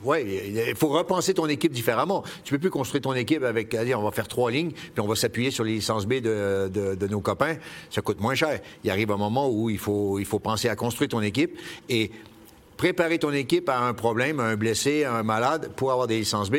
il 0.05 0.75
faut 0.75 0.89
repenser 0.89 1.33
ton 1.33 1.47
équipe 1.47 1.71
différemment. 1.71 2.23
Tu 2.43 2.53
peux 2.53 2.59
plus 2.59 2.69
construire 2.69 3.01
ton 3.01 3.13
équipe 3.13 3.43
avec, 3.43 3.75
on 3.95 4.03
va 4.03 4.11
faire 4.11 4.27
trois 4.27 4.51
lignes, 4.51 4.71
puis 4.71 4.99
on 4.99 5.07
va 5.07 5.15
s'appuyer 5.15 5.51
sur 5.51 5.63
les 5.63 5.73
licences 5.75 6.05
B 6.05 6.15
de, 6.15 6.69
de- 6.73 6.95
de 6.95 7.07
nos 7.07 7.21
copains. 7.21 7.55
Ça 7.89 8.01
coûte 8.01 8.19
moins 8.19 8.35
cher. 8.35 8.59
Il 8.83 8.89
arrive 8.91 9.11
un 9.11 9.17
moment 9.17 9.49
où 9.49 9.69
il 9.69 9.77
faut, 9.79 10.19
il 10.19 10.25
faut 10.25 10.39
penser 10.39 10.67
à 10.69 10.75
construire 10.75 11.09
ton 11.09 11.21
équipe 11.21 11.57
et 11.89 12.11
préparer 12.77 13.19
ton 13.19 13.31
équipe 13.31 13.69
à 13.69 13.79
un 13.79 13.93
problème, 13.93 14.39
à 14.39 14.43
un 14.45 14.55
blessé, 14.57 15.05
à 15.05 15.13
un 15.15 15.23
malade, 15.23 15.71
pour 15.75 15.91
avoir 15.91 16.07
des 16.07 16.19
licences 16.19 16.49
B 16.49 16.57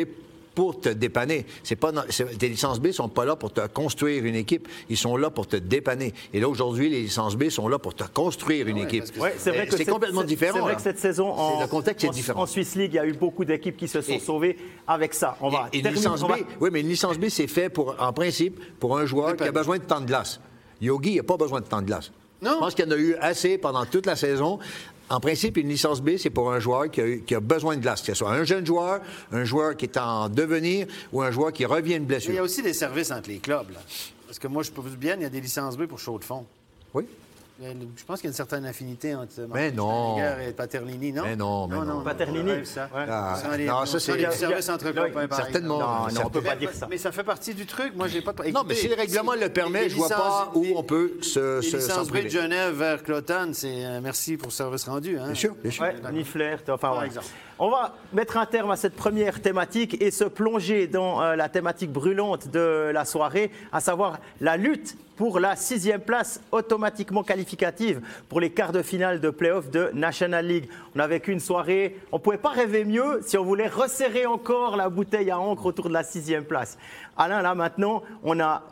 pour 0.54 0.80
te 0.80 0.88
dépanner. 0.88 1.46
C'est 1.62 1.76
pas 1.76 1.92
tes 2.38 2.48
licences 2.48 2.80
B 2.80 2.90
sont 2.92 3.08
pas 3.08 3.24
là 3.24 3.36
pour 3.36 3.52
te 3.52 3.66
construire 3.66 4.24
une 4.24 4.34
équipe, 4.34 4.68
ils 4.88 4.96
sont 4.96 5.16
là 5.16 5.30
pour 5.30 5.46
te 5.46 5.56
dépanner. 5.56 6.14
Et 6.32 6.40
là 6.40 6.48
aujourd'hui, 6.48 6.88
les 6.88 7.02
licences 7.02 7.36
B 7.36 7.48
sont 7.48 7.68
là 7.68 7.78
pour 7.78 7.94
te 7.94 8.04
construire 8.04 8.68
une 8.68 8.78
équipe. 8.78 9.04
Ouais, 9.18 9.34
c'est 9.38 9.50
vrai 9.50 9.68
Euh, 9.70 9.76
c'est 9.76 9.84
complètement 9.84 10.24
différent. 10.24 10.54
C'est 10.54 10.60
vrai 10.60 10.70
là. 10.72 10.76
que 10.76 10.82
cette 10.82 10.98
saison, 10.98 11.30
en, 11.32 11.60
le 11.60 11.66
contexte 11.66 12.04
est 12.04 12.10
différent. 12.10 12.42
en 12.42 12.46
Swiss 12.46 12.74
League, 12.76 12.90
il 12.92 12.96
y 12.96 12.98
a 13.00 13.06
eu 13.06 13.12
beaucoup 13.14 13.44
d'équipes 13.44 13.76
qui 13.76 13.88
se 13.88 14.00
sont 14.00 14.12
Et- 14.12 14.18
sauvées 14.20 14.56
avec 14.86 15.14
ça. 15.14 15.36
On 15.40 15.48
va 15.48 15.68
Et 15.72 15.82
terminer- 15.82 15.96
licence 16.04 16.22
on 16.22 16.28
B, 16.28 16.32
oui, 16.60 16.70
mais 16.72 16.80
une 16.80 16.88
licence 16.88 17.18
B, 17.18 17.28
c'est 17.28 17.46
fait 17.46 17.68
pour, 17.68 17.96
en 17.98 18.12
principe, 18.12 18.60
pour 18.78 18.96
un 18.98 19.06
joueur 19.06 19.36
qui 19.36 19.44
a 19.44 19.52
besoin 19.52 19.78
de 19.78 19.84
temps 19.84 20.00
de 20.00 20.06
glace. 20.06 20.40
Yogi 20.80 21.16
n'a 21.16 21.22
pas 21.22 21.36
besoin 21.36 21.60
de 21.60 21.66
temps 21.66 21.80
de 21.80 21.86
glace. 21.86 22.10
Non. 22.42 22.50
Je 22.54 22.58
pense 22.58 22.74
qu'il 22.74 22.84
y 22.84 22.88
en 22.88 22.90
a 22.90 22.96
eu 22.98 23.14
assez 23.20 23.56
pendant 23.56 23.86
toute 23.86 24.04
la 24.06 24.16
saison. 24.16 24.58
En 25.10 25.20
principe, 25.20 25.58
une 25.58 25.68
licence 25.68 26.00
B, 26.00 26.16
c'est 26.16 26.30
pour 26.30 26.50
un 26.52 26.58
joueur 26.60 26.90
qui 26.90 27.00
a, 27.00 27.06
eu- 27.06 27.22
qui 27.26 27.34
a 27.34 27.40
besoin 27.40 27.76
de 27.76 27.82
glace, 27.82 28.00
que 28.00 28.06
ce 28.08 28.14
soit 28.14 28.30
un 28.32 28.44
jeune 28.44 28.64
joueur, 28.64 29.00
un 29.32 29.44
joueur 29.44 29.76
qui 29.76 29.84
est 29.84 29.96
en 29.98 30.28
devenir 30.30 30.86
ou 31.12 31.20
un 31.22 31.30
joueur 31.30 31.52
qui 31.52 31.64
revient 31.66 31.90
de 31.90 31.94
Il 31.96 32.00
y 32.00 32.04
a 32.04 32.06
blessure. 32.06 32.42
aussi 32.42 32.62
des 32.62 32.72
services 32.72 33.10
entre 33.10 33.28
les 33.28 33.38
clubs. 33.38 33.70
Là. 33.70 33.80
Parce 34.26 34.38
que 34.38 34.48
moi, 34.48 34.62
je 34.62 34.70
peux 34.70 34.80
vous 34.80 34.96
bien, 34.96 35.16
il 35.16 35.22
y 35.22 35.26
a 35.26 35.28
des 35.30 35.40
licences 35.42 35.76
B 35.76 35.84
pour 35.86 35.98
chaud 35.98 36.18
de 36.18 36.24
fond. 36.24 36.46
Oui. 36.94 37.04
A- 37.62 37.66
Je 37.96 38.04
pense 38.04 38.20
qu'il 38.20 38.26
y 38.26 38.28
a 38.28 38.32
une 38.32 38.36
certaine 38.36 38.64
affinité 38.66 39.14
entre 39.14 39.46
Mais 39.52 39.70
non. 39.70 40.16
Et 40.18 40.52
Paterlini, 40.52 41.12
non? 41.12 41.22
Mais 41.24 41.36
non, 41.36 41.68
mais 41.68 41.76
non. 41.76 42.02
Paterlini. 42.02 42.50
on 42.50 42.54
rêve 42.54 42.64
ça. 42.64 42.88
Ouais. 42.94 43.04
Ah, 43.08 43.36
non, 43.58 43.86
ça, 43.86 44.00
c'est- 44.00 44.30
services 44.32 44.68
entre 44.68 44.90
copains, 44.90 45.36
certainement. 45.36 45.78
Non, 45.78 45.86
non, 45.86 45.92
on 45.92 46.04
Certainement. 46.08 46.30
peut 46.30 46.42
pas 46.42 46.50
Mais- 46.54 46.60
dire 46.60 46.72
ça. 46.72 46.86
Mais 46.90 46.98
ça 46.98 47.12
fait 47.12 47.22
partie 47.22 47.54
du 47.54 47.64
truc. 47.64 47.94
Moi, 47.94 48.08
j'ai 48.08 48.22
pas 48.22 48.32
de... 48.32 48.50
Non, 48.50 48.64
mais 48.66 48.74
si 48.74 48.88
le 48.88 48.96
règlement 48.96 49.34
le 49.34 49.48
permet, 49.48 49.84
les 49.84 49.90
je 49.90 49.96
vois 49.96 50.08
pas 50.08 50.50
où 50.54 50.62
les- 50.64 50.74
on 50.76 50.82
peut 50.82 51.18
se, 51.22 51.60
Les 51.60 51.70
licences 51.78 52.10
de 52.10 52.28
Genève 52.28 52.74
vers 52.74 53.02
Cloton, 53.02 53.50
c'est 53.52 53.84
euh, 53.86 54.00
merci 54.02 54.36
pour 54.36 54.48
le 54.48 54.52
service 54.52 54.88
rendu. 54.88 55.16
Hein? 55.18 55.26
Bien 55.26 55.34
sûr, 55.34 55.54
bien 55.62 55.70
sûr. 55.70 55.82
Ouais, 55.84 55.94
Nifler, 56.12 56.56
enfin, 56.68 56.76
Par 56.88 57.04
exemple. 57.04 57.26
On 57.60 57.70
va 57.70 57.94
mettre 58.12 58.36
un 58.36 58.46
terme 58.46 58.72
à 58.72 58.76
cette 58.76 58.96
première 58.96 59.40
thématique 59.40 60.02
et 60.02 60.10
se 60.10 60.24
plonger 60.24 60.88
dans 60.88 61.22
euh, 61.22 61.36
la 61.36 61.48
thématique 61.48 61.92
brûlante 61.92 62.48
de 62.48 62.90
la 62.92 63.04
soirée, 63.04 63.52
à 63.72 63.78
savoir 63.78 64.18
la 64.40 64.56
lutte 64.56 64.96
pour 65.14 65.38
la 65.38 65.54
sixième 65.54 66.00
place 66.00 66.40
automatiquement 66.50 67.22
qualificative 67.22 68.00
pour 68.28 68.40
les 68.40 68.50
quarts 68.50 68.72
de 68.72 68.82
finale 68.82 69.20
de 69.20 69.30
playoff 69.30 69.70
de 69.70 69.88
National 69.94 70.44
League. 70.44 70.68
On 70.96 70.98
a 70.98 71.06
vécu 71.06 71.30
une 71.30 71.38
soirée, 71.38 71.96
on 72.10 72.16
ne 72.16 72.22
pouvait 72.22 72.38
pas 72.38 72.50
rêver 72.50 72.84
mieux 72.84 73.20
si 73.24 73.38
on 73.38 73.44
voulait 73.44 73.68
resserrer 73.68 74.26
encore 74.26 74.76
la 74.76 74.88
bouteille 74.88 75.30
à 75.30 75.38
encre 75.38 75.66
autour 75.66 75.88
de 75.88 75.94
la 75.94 76.02
sixième 76.02 76.44
place. 76.44 76.76
Alain, 77.16 77.40
là 77.40 77.54
maintenant, 77.54 78.02
on 78.24 78.40
a 78.40 78.64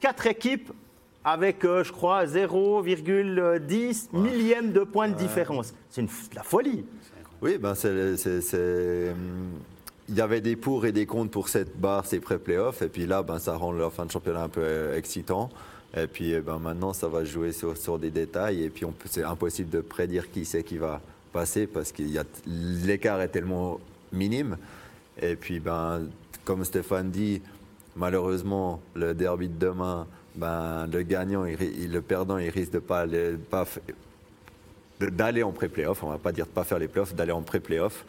quatre 0.00 0.26
équipes 0.26 0.72
avec, 1.22 1.66
euh, 1.66 1.84
je 1.84 1.92
crois, 1.92 2.24
0,10 2.24 4.08
millième 4.12 4.72
de 4.72 4.84
points 4.84 5.08
de 5.08 5.14
différence. 5.14 5.74
C'est 5.90 6.00
de 6.00 6.08
la 6.34 6.44
folie. 6.44 6.86
Oui, 7.46 7.58
ben 7.58 7.76
c'est, 7.76 7.88
hum, 9.08 9.50
il 10.08 10.16
y 10.16 10.20
avait 10.20 10.40
des 10.40 10.56
pour 10.56 10.84
et 10.84 10.90
des 10.90 11.06
contre 11.06 11.30
pour 11.30 11.48
cette 11.48 11.78
barre, 11.78 12.04
ces 12.04 12.18
pré-playoffs, 12.18 12.82
et 12.82 12.88
puis 12.88 13.06
là, 13.06 13.22
ben, 13.22 13.38
ça 13.38 13.54
rend 13.54 13.70
la 13.70 13.88
fin 13.88 14.04
de 14.04 14.10
championnat 14.10 14.42
un 14.42 14.48
peu 14.48 14.62
euh, 14.64 14.98
excitant. 14.98 15.48
Et 15.96 16.08
puis 16.08 16.32
eh 16.32 16.40
ben, 16.40 16.58
maintenant, 16.58 16.92
ça 16.92 17.06
va 17.06 17.22
jouer 17.22 17.52
sur, 17.52 18.00
des 18.00 18.10
détails, 18.10 18.64
et 18.64 18.68
puis 18.68 18.84
c'est 19.04 19.22
impossible 19.22 19.70
de 19.70 19.80
prédire 19.80 20.28
qui 20.32 20.44
c'est 20.44 20.64
qui 20.64 20.76
va 20.76 21.00
passer 21.32 21.68
parce 21.68 21.92
que 21.92 22.02
l'écart 22.84 23.20
est 23.20 23.28
tellement 23.28 23.78
minime. 24.12 24.56
Et 25.22 25.36
puis, 25.36 25.60
ben, 25.60 26.02
comme 26.44 26.64
Stéphane 26.64 27.12
dit, 27.12 27.42
malheureusement, 27.94 28.80
le 28.96 29.14
derby 29.14 29.46
de 29.48 29.56
demain, 29.56 30.08
ben, 30.34 30.88
le 30.92 31.02
gagnant, 31.02 31.44
il 31.44 31.92
le 31.92 32.00
perdant, 32.00 32.38
il 32.38 32.50
risque 32.50 32.72
de 32.72 32.80
pas, 32.80 33.06
le- 33.06 33.38
pas 33.38 33.68
de- 33.86 33.94
d'aller 35.00 35.42
en 35.42 35.52
pré-playoff. 35.52 36.02
On 36.02 36.10
va 36.10 36.18
pas 36.18 36.32
dire 36.32 36.46
de 36.46 36.50
pas 36.50 36.64
faire 36.64 36.78
les 36.78 36.88
playoffs, 36.88 37.14
d'aller 37.14 37.32
en 37.32 37.42
pré-playoff. 37.42 38.04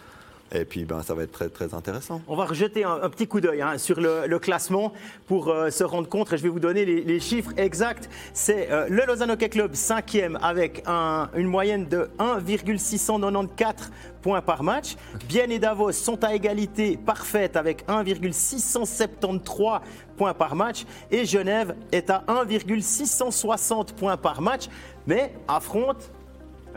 Et 0.54 0.64
puis, 0.64 0.86
ben, 0.86 1.02
ça 1.04 1.14
va 1.14 1.24
être 1.24 1.32
très, 1.32 1.50
très 1.50 1.74
intéressant. 1.74 2.22
On 2.28 2.36
va 2.36 2.46
rejeter 2.46 2.86
un, 2.86 3.10
petit 3.10 3.28
coup 3.28 3.42
d'œil 3.42 3.62
hein, 3.62 3.78
sur 3.78 4.00
le, 4.00 4.40
classement 4.40 4.94
pour 5.26 5.50
euh, 5.50 5.70
se 5.70 5.84
rendre 5.84 6.08
compte, 6.08 6.32
et 6.32 6.38
je 6.38 6.44
vais 6.44 6.50
vous 6.50 6.60
donner 6.60 6.86
les, 6.86 7.20
chiffres 7.20 7.52
exacts. 7.58 8.10
C'est 8.34 8.72
euh, 8.72 8.88
le 8.90 9.04
Lausanne 9.06 9.32
Hockey 9.32 9.50
Club, 9.50 9.74
cinquième, 9.74 10.38
avec 10.42 10.84
un- 10.86 11.30
une 11.36 11.48
moyenne 11.48 11.88
de 11.88 12.10
1,694 12.20 13.92
points 14.22 14.42
par 14.42 14.64
match. 14.64 14.96
Bienne 15.28 15.52
et 15.52 15.60
Davos 15.60 15.92
sont 15.92 16.24
à 16.24 16.34
égalité 16.34 16.98
parfaite 16.98 17.58
avec 17.58 17.84
1,673 17.88 19.82
points 20.16 20.34
par 20.34 20.56
match. 20.56 20.86
Et 21.12 21.26
Genève 21.26 21.76
est 21.92 22.10
à 22.10 22.24
1,660 22.28 23.94
points 23.94 24.16
par 24.16 24.42
match, 24.42 24.68
mais 25.06 25.34
affronte 25.48 26.12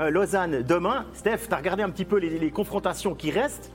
euh, 0.00 0.10
Lausanne 0.10 0.62
demain. 0.62 1.04
Steph, 1.14 1.46
tu 1.48 1.54
as 1.54 1.58
regardé 1.58 1.82
un 1.82 1.90
petit 1.90 2.04
peu 2.04 2.16
les, 2.18 2.38
les 2.38 2.50
confrontations 2.50 3.14
qui 3.14 3.30
restent. 3.30 3.70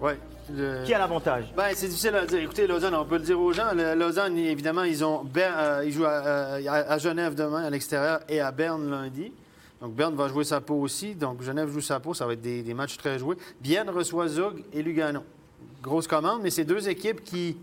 Ouais. 0.00 0.18
Le- 0.52 0.84
Qui 0.84 0.92
a 0.92 0.98
l'avantage? 0.98 1.44
Ben, 1.56 1.68
c'est 1.74 1.86
difficile 1.86 2.14
à 2.16 2.26
dire. 2.26 2.40
Écoutez, 2.40 2.66
Lausanne, 2.66 2.94
on 2.96 3.04
peut 3.04 3.16
le 3.16 3.22
dire 3.22 3.40
aux 3.40 3.52
gens. 3.52 3.72
Le- 3.74 3.94
Lausanne, 3.94 4.36
évidemment, 4.36 4.82
ils, 4.82 5.04
ont 5.04 5.22
Berne- 5.24 5.54
euh, 5.56 5.84
ils 5.84 5.92
jouent 5.92 6.04
à, 6.04 6.10
euh, 6.26 6.60
à- 6.68 6.98
Genève 6.98 7.34
demain, 7.36 7.64
à 7.64 7.70
l'extérieur, 7.70 8.20
et 8.28 8.40
à 8.40 8.50
Berne 8.50 8.90
lundi. 8.90 9.32
Donc, 9.80 9.94
Berne 9.94 10.14
va 10.16 10.28
jouer 10.28 10.44
sa 10.44 10.60
peau 10.60 10.74
aussi. 10.74 11.14
Donc, 11.14 11.42
Genève 11.42 11.70
joue 11.70 11.80
sa 11.80 12.00
peau. 12.00 12.12
Ça 12.12 12.26
va 12.26 12.32
être 12.34 12.40
des, 12.42 12.62
des 12.62 12.74
matchs 12.74 12.96
très 12.98 13.18
joués. 13.18 13.36
Bienne 13.60 13.88
reçoit 13.88 14.26
Zug 14.28 14.64
et 14.72 14.82
Lugano. 14.82 15.20
Grosse 15.80 16.06
commande, 16.08 16.40
mais 16.42 16.50
c'est 16.50 16.64
deux 16.64 16.88
équipes 16.88 17.22
qui 17.22 17.56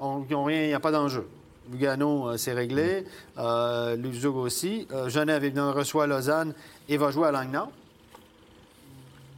ont, 0.00 0.22
qui 0.22 0.34
ont 0.36 0.44
rien. 0.44 0.62
Il 0.62 0.68
n'y 0.68 0.74
a 0.74 0.80
pas 0.80 0.92
d'enjeu. 0.92 1.28
Lugano, 1.70 2.28
euh, 2.30 2.36
c'est 2.36 2.52
réglé. 2.52 3.04
Euh, 3.38 3.96
le 3.96 4.12
Zug 4.12 4.36
aussi. 4.36 4.86
Euh, 4.92 5.08
Genève, 5.08 5.44
évidemment, 5.44 5.72
reçoit 5.72 6.06
Lausanne 6.06 6.54
et 6.88 6.96
va 6.96 7.10
jouer 7.10 7.28
à 7.28 7.32
Langnau. 7.32 7.66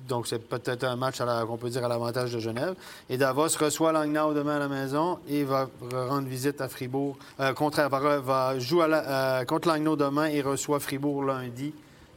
Donc, 0.09 0.27
c'est 0.27 0.39
peut-être 0.39 0.85
un 0.85 0.97
match 0.97 1.19
qu'on 1.47 1.57
peut 1.57 1.71
dire 1.71 1.85
à 1.85 1.89
l'avantage 1.89 2.31
de 2.33 2.39
Genève. 2.39 2.75
Et 3.09 3.17
Davos 3.17 3.49
reçoit 3.59 3.91
Langnau 3.91 4.35
demain 4.35 4.57
à 4.57 4.59
la 4.59 4.69
maison 4.69 5.19
et 5.29 5.45
va 5.45 5.69
rendre 5.91 6.29
visite 6.29 6.61
à 6.61 6.69
Fribourg. 6.69 7.17
Euh, 7.41 7.55
contraire, 7.55 7.89
va, 7.89 8.59
jouer 8.59 8.85
à 8.85 8.89
la- 8.89 9.09
euh, 9.41 9.45
contre 9.47 9.69
Langnau 9.69 9.97
demain 9.97 10.27
et 10.27 10.43
reçoit 10.43 10.79
Fribourg 10.79 11.23
lundi. 11.25 11.73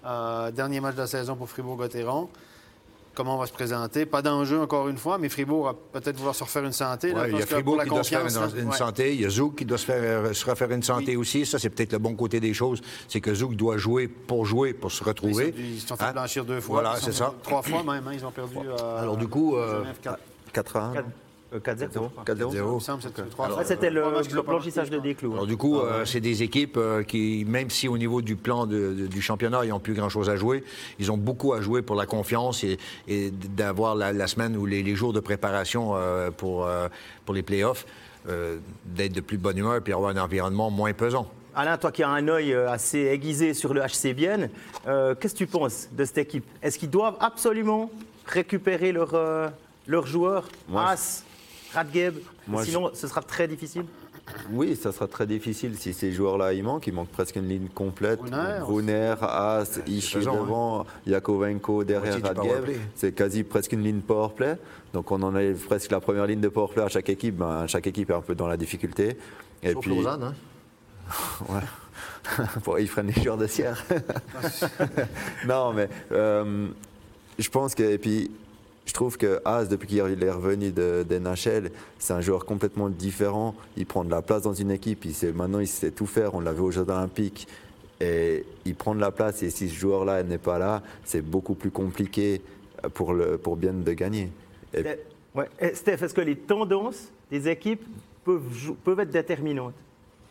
Euh, 0.06 0.52
dernier 0.52 0.82
match 0.82 0.96
de 0.96 1.02
la 1.02 1.08
saison 1.08 1.36
pour 1.38 1.50
Fribourg-Gotteron. 1.50 2.30
Comment 3.18 3.34
on 3.34 3.40
va 3.40 3.48
se 3.48 3.52
présenter? 3.52 4.06
Pas 4.06 4.22
d'enjeu 4.22 4.60
encore 4.62 4.88
une 4.90 4.98
fois, 4.98 5.18
mais 5.18 5.28
Fribourg 5.28 5.64
va 5.66 5.74
peut-être 5.74 6.18
vouloir 6.18 6.36
se 6.36 6.44
refaire 6.44 6.64
une 6.64 6.72
santé. 6.72 7.14
là, 7.14 7.22
Ouais, 7.24 7.32
il 7.32 7.40
y 7.40 7.42
a 7.42 7.48
Fribourg 7.48 7.82
qui 7.82 7.90
doit 7.90 8.04
se 8.04 8.10
faire 8.10 8.22
une, 8.22 8.28
une 8.60 8.66
là, 8.66 8.70
ouais. 8.70 8.78
santé. 8.78 9.14
Il 9.16 9.22
y 9.22 9.26
a 9.26 9.30
Zouk 9.32 9.56
qui 9.56 9.66
doit 9.66 9.80
se, 9.80 9.86
faire, 9.86 9.96
euh, 10.04 10.34
se 10.34 10.46
refaire 10.48 10.70
une 10.72 10.84
santé 10.84 11.16
aussi. 11.16 11.44
Ça, 11.44 11.58
c'est 11.58 11.72
peut-être 11.72 11.94
le 11.94 11.98
bon 11.98 12.14
côté 12.16 12.40
des 12.40 12.54
choses. 12.54 12.80
C'est 13.08 13.20
que 13.20 13.34
Zouk 13.34 13.56
doit 13.56 13.78
jouer 13.78 14.08
pour 14.08 14.46
jouer, 14.46 14.74
pour 14.76 14.92
se 14.92 15.04
retrouver. 15.04 15.52
Ils 15.58 15.80
se 15.82 15.88
sont 15.88 15.98
fait 15.98 16.04
Hein? 16.06 16.12
blanchir 16.12 16.46
deux 16.46 16.62
fois. 16.62 16.82
Voilà, 16.84 16.98
c'est 17.02 17.12
ça. 17.12 17.34
Trois 17.42 17.64
fois 17.64 17.82
même. 17.82 18.08
hein, 18.08 18.12
ils 18.14 18.24
ont 18.24 18.30
perdu. 18.30 18.56
euh, 18.60 19.02
Alors, 19.02 19.18
du 19.18 19.28
coup, 19.28 19.56
euh, 19.56 19.80
Genève, 19.82 19.98
quatre. 20.00 20.20
4 20.54 20.76
à 20.78 20.80
1. 20.90 20.94
4-0. 21.54 22.10
4-0. 22.26 22.52
Il 22.54 22.62
me 22.76 22.80
semble 22.80 23.02
que 23.02 23.08
c'est 23.16 23.30
trois. 23.30 23.56
Ouais, 23.58 23.64
C'était 23.64 23.90
le 23.90 24.02
blanchissage 24.44 24.90
de 24.90 24.96
marqués, 24.98 25.10
déclou. 25.14 25.34
Alors 25.34 25.48
du 25.48 25.56
coup, 25.58 25.80
euh, 25.80 26.04
c'est 26.06 26.20
des 26.20 26.44
équipes 26.44 26.78
euh, 26.78 27.04
qui, 27.04 27.46
même 27.48 27.70
si 27.70 27.88
au 27.88 27.98
niveau 27.98 28.22
du 28.22 28.36
plan 28.36 28.66
de- 28.66 28.94
de- 28.94 29.08
du 29.08 29.22
championnat, 29.22 29.64
ils 29.64 29.70
n'ont 29.70 29.80
plus 29.80 29.94
grand-chose 29.94 30.30
à 30.30 30.36
jouer, 30.36 30.64
ils 31.00 31.12
ont 31.12 31.18
beaucoup 31.18 31.54
à 31.54 31.62
jouer 31.62 31.82
pour 31.82 31.96
la 31.96 32.06
confiance 32.06 32.64
et, 32.64 32.78
et 33.08 33.32
d'avoir 33.32 33.96
la, 33.96 34.12
la 34.14 34.28
semaine 34.28 34.58
ou 34.58 34.66
les, 34.66 34.84
les 34.84 34.96
jours 34.96 35.14
de 35.14 35.20
préparation 35.20 35.94
euh, 35.96 36.32
pour, 36.32 36.66
euh, 36.66 36.88
pour 37.26 37.34
les 37.34 37.44
playoffs, 37.44 37.86
euh, 38.30 38.58
d'être 38.86 39.14
de 39.14 39.22
plus 39.22 39.38
bonne 39.38 39.58
humeur 39.58 39.80
et 39.86 39.92
avoir 39.94 40.10
un 40.12 40.18
environnement 40.22 40.70
moins 40.70 40.92
pesant. 40.94 41.28
Alain, 41.56 41.78
toi 41.78 41.92
qui 41.92 42.04
as 42.04 42.10
un 42.10 42.28
œil 42.28 42.54
euh, 42.54 42.70
assez 42.70 43.00
aiguisé 43.00 43.54
sur 43.56 43.74
le 43.74 43.82
HC 43.82 44.14
Bienne, 44.14 44.50
euh, 44.88 45.16
qu'est-ce 45.16 45.34
que 45.34 45.40
tu 45.40 45.48
penses 45.48 45.88
de 45.92 46.06
cette 46.06 46.20
équipe? 46.20 46.46
Est-ce 46.62 46.78
qu'ils 46.78 46.90
doivent 46.90 47.16
absolument 47.20 47.90
récupérer 48.28 48.92
leurs 48.92 49.16
euh, 49.16 49.48
leurs 49.88 50.06
joueurs 50.06 50.50
Moi, 50.68 50.84
As, 50.90 51.24
Radgeb 51.74 52.16
Moi, 52.48 52.64
Sinon, 52.64 52.92
ce 52.94 53.08
sera 53.08 53.22
très 53.22 53.48
difficile. 53.48 53.86
Oui, 54.52 54.76
ça 54.76 54.92
sera 54.92 55.08
très 55.08 55.26
difficile 55.26 55.78
si 55.78 55.94
ces 55.94 56.12
joueurs-là 56.12 56.54
il 56.54 56.64
manquent. 56.64 56.88
Il 56.88 56.94
manque 56.94 57.10
presque 57.10 57.38
une 57.38 57.48
ligne 57.48 57.68
complète. 57.70 58.20
Brunner. 58.20 58.60
Brunner, 58.60 59.16
Haas, 59.22 59.80
Ishii 59.88 60.26
devant, 60.26 60.86
Yakovenko 61.06 61.84
derrière 61.84 62.22
powerplay. 62.22 62.78
C'est 62.96 63.14
quasi 63.14 63.44
presque 63.44 63.72
une 63.72 63.84
ligne 63.84 64.02
powerplay. 64.02 64.58
Donc 64.94 65.12
on 65.12 65.22
en 65.22 65.36
a 65.36 65.42
presque 65.68 65.92
la 65.92 66.00
première 66.00 66.28
ligne 66.28 66.42
de 66.42 66.50
powerplay 66.50 66.84
à 66.84 66.90
chaque 66.90 67.10
équipe. 67.10 67.38
Ben, 67.38 67.68
chaque 67.68 67.88
équipe 67.88 68.10
est 68.10 68.16
un 68.16 68.22
peu 68.22 68.36
dans 68.36 68.48
la 68.48 68.58
difficulté. 68.58 69.18
Et 69.64 69.72
Sauf 69.72 69.82
puis, 69.82 69.96
Lausanne, 69.96 70.24
hein? 70.24 70.34
Pour- 72.64 72.80
ils 72.80 72.88
freinent 72.88 73.08
les 73.16 73.22
joueurs 73.24 73.38
de 73.38 73.48
Sierre. 73.48 73.84
non, 75.48 75.74
mais 75.74 75.88
euh, 76.12 76.68
je 77.40 77.50
pense 77.50 77.74
que. 77.74 77.84
Et 77.84 77.98
puis, 77.98 78.30
je 78.88 78.94
trouve 78.94 79.18
que 79.18 79.40
Haas, 79.46 79.66
depuis 79.66 79.88
qu'il 79.88 79.98
est 80.24 80.32
revenu 80.32 80.72
de, 80.72 81.06
de 81.08 81.20
NHL, 81.20 81.70
c'est 82.00 82.14
un 82.14 82.22
joueur 82.22 82.46
complètement 82.46 82.90
différent. 82.90 83.54
Il 83.76 83.86
prend 83.86 84.04
de 84.04 84.10
la 84.10 84.22
place 84.24 84.42
dans 84.44 84.54
une 84.54 84.72
équipe. 84.72 85.06
Il 85.06 85.14
sait, 85.14 85.32
maintenant, 85.34 85.60
il 85.60 85.68
sait 85.68 85.92
tout 85.92 86.08
faire. 86.08 86.34
On 86.34 86.40
l'a 86.40 86.54
vu 86.54 86.62
aux 86.62 86.72
Jeux 86.72 86.82
Olympiques. 86.90 87.48
Et 88.00 88.46
il 88.66 88.76
prend 88.76 88.96
de 88.96 89.02
la 89.02 89.12
place. 89.12 89.44
Et 89.44 89.50
si 89.50 89.70
ce 89.70 89.76
joueur-là 89.76 90.24
n'est 90.24 90.38
pas 90.38 90.58
là, 90.58 90.82
c'est 91.04 91.22
beaucoup 91.22 91.54
plus 91.54 91.70
compliqué 91.70 92.42
pour, 92.94 93.14
le, 93.14 93.38
pour 93.38 93.58
bien 93.58 93.74
de 93.74 93.94
gagner. 93.94 94.32
Et- 94.74 94.84
ouais. 95.36 95.50
Steph, 95.74 96.04
est-ce 96.04 96.14
que 96.14 96.22
les 96.22 96.36
tendances 96.38 97.10
des 97.30 97.50
équipes 97.50 97.84
peuvent, 98.24 98.42
peuvent 98.84 99.00
être 99.02 99.12
déterminantes? 99.12 99.74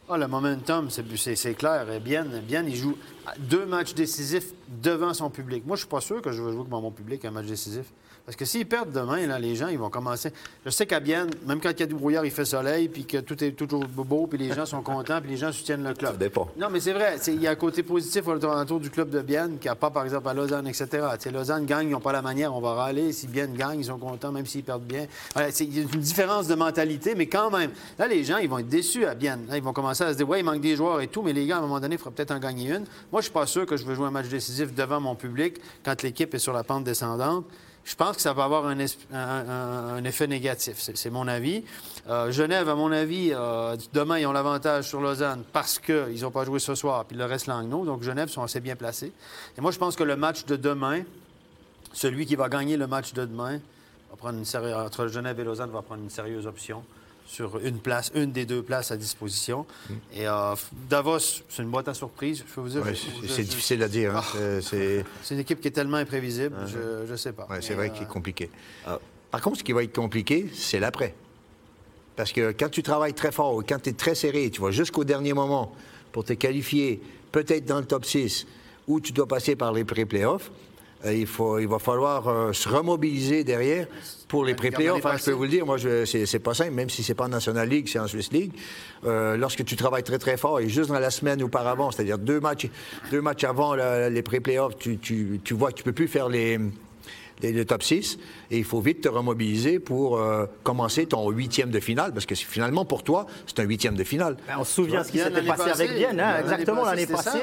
Ah, 0.09 0.17
le 0.17 0.29
momentum, 0.29 0.89
c'est- 0.89 1.03
c'est 1.17 1.35
c'est 1.37 1.55
clair. 1.55 1.91
Et 1.93 1.99
Bien, 2.01 2.25
bien, 2.25 2.63
il 2.63 2.77
joue 2.77 2.97
deux 3.39 3.67
matchs 3.67 3.93
décisifs 3.95 4.53
devant 4.83 5.13
son 5.13 5.29
public. 5.31 5.67
Moi, 5.67 5.77
je 5.77 5.81
suis 5.81 5.89
pas 5.91 6.01
sûr 6.01 6.23
que 6.23 6.31
je 6.33 6.41
vais 6.43 6.53
jouer 6.53 6.65
devant 6.65 6.81
mon 6.81 6.93
public 6.93 7.25
un 7.25 7.33
match 7.33 7.47
décisif. 7.47 7.87
Parce 8.27 8.35
que 8.35 8.45
s'ils 8.45 8.67
perdent 8.67 8.91
demain, 8.91 9.25
là, 9.29 9.39
les 9.39 9.55
gens, 9.55 9.69
ils 9.69 9.79
vont 9.79 9.89
commencer. 9.89 10.33
Je 10.65 10.71
sais 10.71 10.85
qu'à 10.85 10.99
Bienne, 10.99 11.31
même 11.47 11.61
quand 11.61 11.71
il 11.71 11.79
y 11.79 11.83
a 11.85 11.87
du 11.87 11.95
brouillard, 11.95 12.25
il 12.25 12.33
fait 12.33 12.45
soleil, 12.45 12.89
puis 12.89 13.05
que 13.05 13.19
tout 13.19 13.43
est 13.45 13.53
toujours 13.53 13.85
beau, 13.87 14.27
puis 14.27 14.37
les 14.37 14.53
gens 14.53 14.67
sont 14.67 14.83
contents, 14.83 15.21
puis 15.21 15.31
les 15.31 15.37
gens 15.37 15.53
soutiennent 15.53 15.85
le 15.85 15.95
club. 15.95 16.11
Ça 16.11 16.19
dépend. 16.19 16.49
Non, 16.57 16.67
mais 16.69 16.81
c'est 16.81 16.93
vrai. 16.93 17.19
Il 17.29 17.41
y 17.41 17.47
a 17.47 17.53
un 17.53 17.57
côté 17.57 17.85
positif 17.85 18.27
autour 18.27 18.81
du 18.81 18.91
club 18.91 19.11
de 19.11 19.23
Bienne, 19.23 19.59
qui 19.61 19.69
n'a 19.69 19.77
pas, 19.77 19.91
par 19.91 20.03
exemple, 20.03 20.29
à 20.29 20.35
Lausanne, 20.35 20.67
etc. 20.67 21.07
Lausanne 21.33 21.67
gagne, 21.67 21.87
ils 21.87 21.93
n'ont 21.93 22.01
pas 22.01 22.11
la 22.11 22.21
manière, 22.21 22.53
on 22.53 22.61
va 22.61 22.73
râler. 22.75 23.13
Si 23.13 23.29
Bienne 23.29 23.55
gagne, 23.55 23.79
ils 23.79 23.85
sont 23.85 23.99
contents, 23.99 24.33
même 24.33 24.47
s'ils 24.47 24.65
perdent 24.65 24.83
bien. 24.83 25.07
Il 25.61 25.77
y 25.77 25.79
a 25.79 25.83
une 25.83 26.01
différence 26.01 26.49
de 26.49 26.57
mentalité, 26.57 27.15
mais 27.15 27.27
quand 27.27 27.51
même. 27.57 27.71
Là, 27.97 28.09
les 28.09 28.25
gens, 28.25 28.39
ils 28.39 28.49
vont 28.49 28.59
être 28.59 28.69
déçus 28.69 29.07
à 29.07 29.15
Bienne. 29.15 29.47
Là, 29.49 29.57
ils 29.57 29.63
vont 29.63 29.73
commencer 29.73 30.03
à 30.03 30.13
se 30.13 30.17
dire, 30.17 30.29
ouais, 30.29 30.41
il 30.41 30.45
manque 30.45 30.61
des 30.61 30.75
joueurs 30.75 31.01
et 31.01 31.07
tout, 31.07 31.23
mais 31.23 31.33
les 31.33 31.47
gars, 31.47 31.57
à 31.57 31.59
un 31.59 31.63
moment 31.63 31.79
donné, 31.79 31.95
il 31.95 31.99
faudra 31.99 32.11
peut-être 32.11 32.33
en 32.33 32.41
gagner 32.41 32.71
une. 32.71 32.87
Moi, 33.13 33.21
je 33.21 33.27
suis 33.27 33.33
pas 33.33 33.47
sûr 33.47 33.67
que 33.67 33.77
je 33.77 33.85
veux 33.85 33.95
jouer 33.95 34.07
un 34.07 34.11
match 34.11 34.27
décisif 34.27 34.75
devant 34.75 35.01
mon 35.01 35.15
public 35.15 35.61
quand 35.85 36.03
l'équipe 36.03 36.35
est 36.35 36.41
sur 36.41 36.53
la 36.53 36.65
pente 36.65 36.83
descendante. 36.83 37.45
Je 37.87 37.95
pense 37.95 38.17
que 38.17 38.23
ça 38.23 38.33
va 38.33 38.45
avoir 38.45 38.67
un, 38.67 40.05
effet 40.05 40.27
négatif. 40.27 40.75
C'est 40.79 40.97
c'est 40.97 41.09
mon 41.09 41.29
avis. 41.29 41.65
Euh, 42.09 42.33
Genève, 42.33 42.69
à 42.69 42.75
mon 42.75 42.91
avis, 42.91 43.31
euh, 43.33 43.77
demain, 43.93 44.19
ils 44.19 44.27
ont 44.27 44.33
l'avantage 44.33 44.89
sur 44.89 45.01
Lausanne 45.01 45.45
parce 45.53 45.79
qu'ils 45.79 46.21
n'ont 46.23 46.33
pas 46.33 46.45
joué 46.45 46.59
ce 46.59 46.75
soir, 46.75 47.05
puis 47.05 47.17
le 47.17 47.25
reste 47.25 47.47
Langnau. 47.47 47.85
Donc, 47.85 48.03
Genève 48.03 48.29
sont 48.29 48.43
assez 48.43 48.59
bien 48.59 48.75
placés. 48.75 49.13
Et 49.57 49.61
moi, 49.61 49.71
je 49.71 49.79
pense 49.79 49.95
que 49.95 50.03
le 50.03 50.17
match 50.17 50.47
de 50.47 50.57
demain, 50.57 51.03
celui 51.93 52.27
qui 52.27 52.35
va 52.35 52.49
gagner 52.49 52.77
le 52.77 52.89
match 52.89 53.13
de 53.13 53.25
demain, 53.25 53.61
va 54.11 54.17
prendre 54.17 54.39
une 54.39 54.45
série- 54.45 54.75
entre 54.75 55.07
Genève 55.07 55.39
et 55.39 55.45
Lausanne, 55.45 55.71
va 55.71 55.83
prendre 55.83 56.03
une 56.03 56.11
sérieuse 56.11 56.49
option 56.49 56.83
sur 57.27 57.59
une 57.65 57.79
place, 57.79 58.11
une 58.15 58.33
des 58.33 58.47
deux 58.47 58.63
places 58.63 58.91
à 58.93 58.97
disposition. 58.97 59.67
Et 60.15 60.27
euh, 60.29 60.55
Davos, 60.89 61.19
c'est 61.19 61.63
une 61.63 61.71
boîte 61.71 61.89
à 61.89 61.95
surprise. 61.95 62.45
Je 62.47 62.55
peux 62.55 62.61
vous 62.61 62.69
dire, 62.69 62.83
Ouais, 62.85 62.95
c'est 62.95 63.43
je- 63.43 63.49
difficile 63.49 63.83
à 63.83 63.89
dire. 63.89 64.17
hein. 64.17 64.23
C'est- 64.33 64.61
c'est- 64.63 65.05
C'est 65.23 65.35
une 65.35 65.41
équipe 65.41 65.61
qui 65.61 65.69
est 65.69 65.73
tellement 65.73 65.97
imprévisible, 65.97 66.57
je 66.67 67.11
ne 67.11 67.17
sais 67.17 67.33
pas. 67.33 67.47
Ouais, 67.51 67.61
c'est 67.61 67.75
vrai 67.75 67.89
euh, 67.91 67.93
qu'il 67.93 68.03
est 68.05 68.09
compliqué. 68.09 68.51
Ah. 68.87 68.99
Par 69.31 69.41
contre, 69.41 69.59
ce 69.59 69.65
qui 69.65 69.73
va 69.73 69.83
être 69.83 69.95
compliqué, 69.95 70.47
c'est 70.55 70.79
l'après. 70.81 71.15
Parce 72.15 72.33
que 72.33 72.53
quand 72.53 72.71
tu 72.71 72.83
travailles 72.83 73.13
très 73.15 73.33
fort, 73.33 73.55
ou 73.57 73.63
quand 73.63 73.79
tu 73.83 73.91
es 73.91 73.93
très 73.93 74.15
serré, 74.15 74.49
tu 74.51 74.61
vas 74.63 74.71
jusqu'au 74.71 75.05
dernier 75.05 75.33
moment 75.35 75.75
pour 76.13 76.25
te 76.25 76.33
qualifier, 76.33 77.03
peut-être 77.33 77.67
dans 77.67 77.79
le 77.81 77.85
top 77.85 78.07
6, 78.07 78.47
ou 78.89 79.01
tu 79.01 79.13
dois 79.13 79.27
passer 79.27 79.57
par 79.57 79.73
les 79.73 79.85
pré-playoffs, 79.85 80.51
euh, 80.51 80.53
il, 81.05 81.27
faut, 81.27 81.59
il 81.59 81.69
va 81.69 81.79
falloir 81.79 82.27
euh, 82.29 82.53
se 82.53 82.69
remobiliser 82.69 83.45
derrière 83.45 83.87
pour 84.29 84.45
les 84.45 84.55
pré-playoffs. 84.55 85.03
l'année 85.05 85.15
hein, 85.17 85.19
je 85.19 85.25
peux 85.27 85.33
vous 85.33 85.43
le 85.45 85.49
dire, 85.49 85.67
moi, 85.67 85.77
c'est 86.05 86.39
pas 86.39 86.55
simple, 86.55 86.73
même 86.73 86.91
si 86.91 87.03
c'est 87.03 87.15
pas 87.15 87.25
en 87.27 87.29
National 87.29 87.69
League, 87.69 87.89
c'est 87.91 87.99
en 87.99 88.09
Swiss 88.09 88.33
League. 88.33 88.53
Euh, 89.05 89.37
lorsque 89.37 89.65
tu 89.65 89.77
travailles 89.77 90.03
très, 90.03 90.19
très 90.19 90.37
fort, 90.37 90.59
et 90.61 90.69
juste 90.69 90.89
dans 90.91 90.99
la 90.99 91.11
semaine 91.11 91.43
auparavant, 91.43 91.91
c'est-à-dire 91.91 92.19
deux 92.19 92.41
matchs, 92.41 92.69
deux 93.11 93.21
matchs 93.21 93.45
avant 93.45 93.75
la- 93.75 94.11
les 94.11 94.23
pré-playoffs, 94.23 94.77
tu, 94.79 94.99
tu- 94.99 95.41
tu 95.45 95.55
vois 95.55 95.71
que 95.71 95.77
tu 95.77 95.83
peux 95.85 95.93
plus 95.93 96.09
faire 96.09 96.29
les 96.29 96.59
les- 97.43 97.53
le 97.53 97.67
top 97.67 97.83
6, 97.83 98.19
et 98.51 98.57
il 98.57 98.65
faut 98.65 98.81
vite 98.81 99.03
te 99.03 99.09
remobiliser 99.11 99.79
pour 99.79 100.19
euh, 100.19 100.47
commencer 100.63 101.05
ton 101.05 101.29
huitième 101.29 101.69
de 101.71 101.81
finale, 101.81 102.13
parce 102.15 102.25
que 102.25 102.35
finalement, 102.35 102.87
pour 102.87 103.03
toi, 103.03 103.27
c'est 103.47 103.61
un 103.61 103.65
huitième 103.65 103.95
de 103.95 104.05
finale. 104.05 104.39
Ben, 104.49 104.55
On 104.59 104.65
se 104.65 104.73
souvient 104.73 105.05
ce 105.05 105.13
qui 105.13 105.19
s'était 105.19 105.43
passé 105.43 105.69
avec. 105.71 105.95
Bienne, 105.97 106.19
hein, 106.19 106.39
exactement 106.41 106.85
l'année 106.87 107.07
passée. 107.07 107.39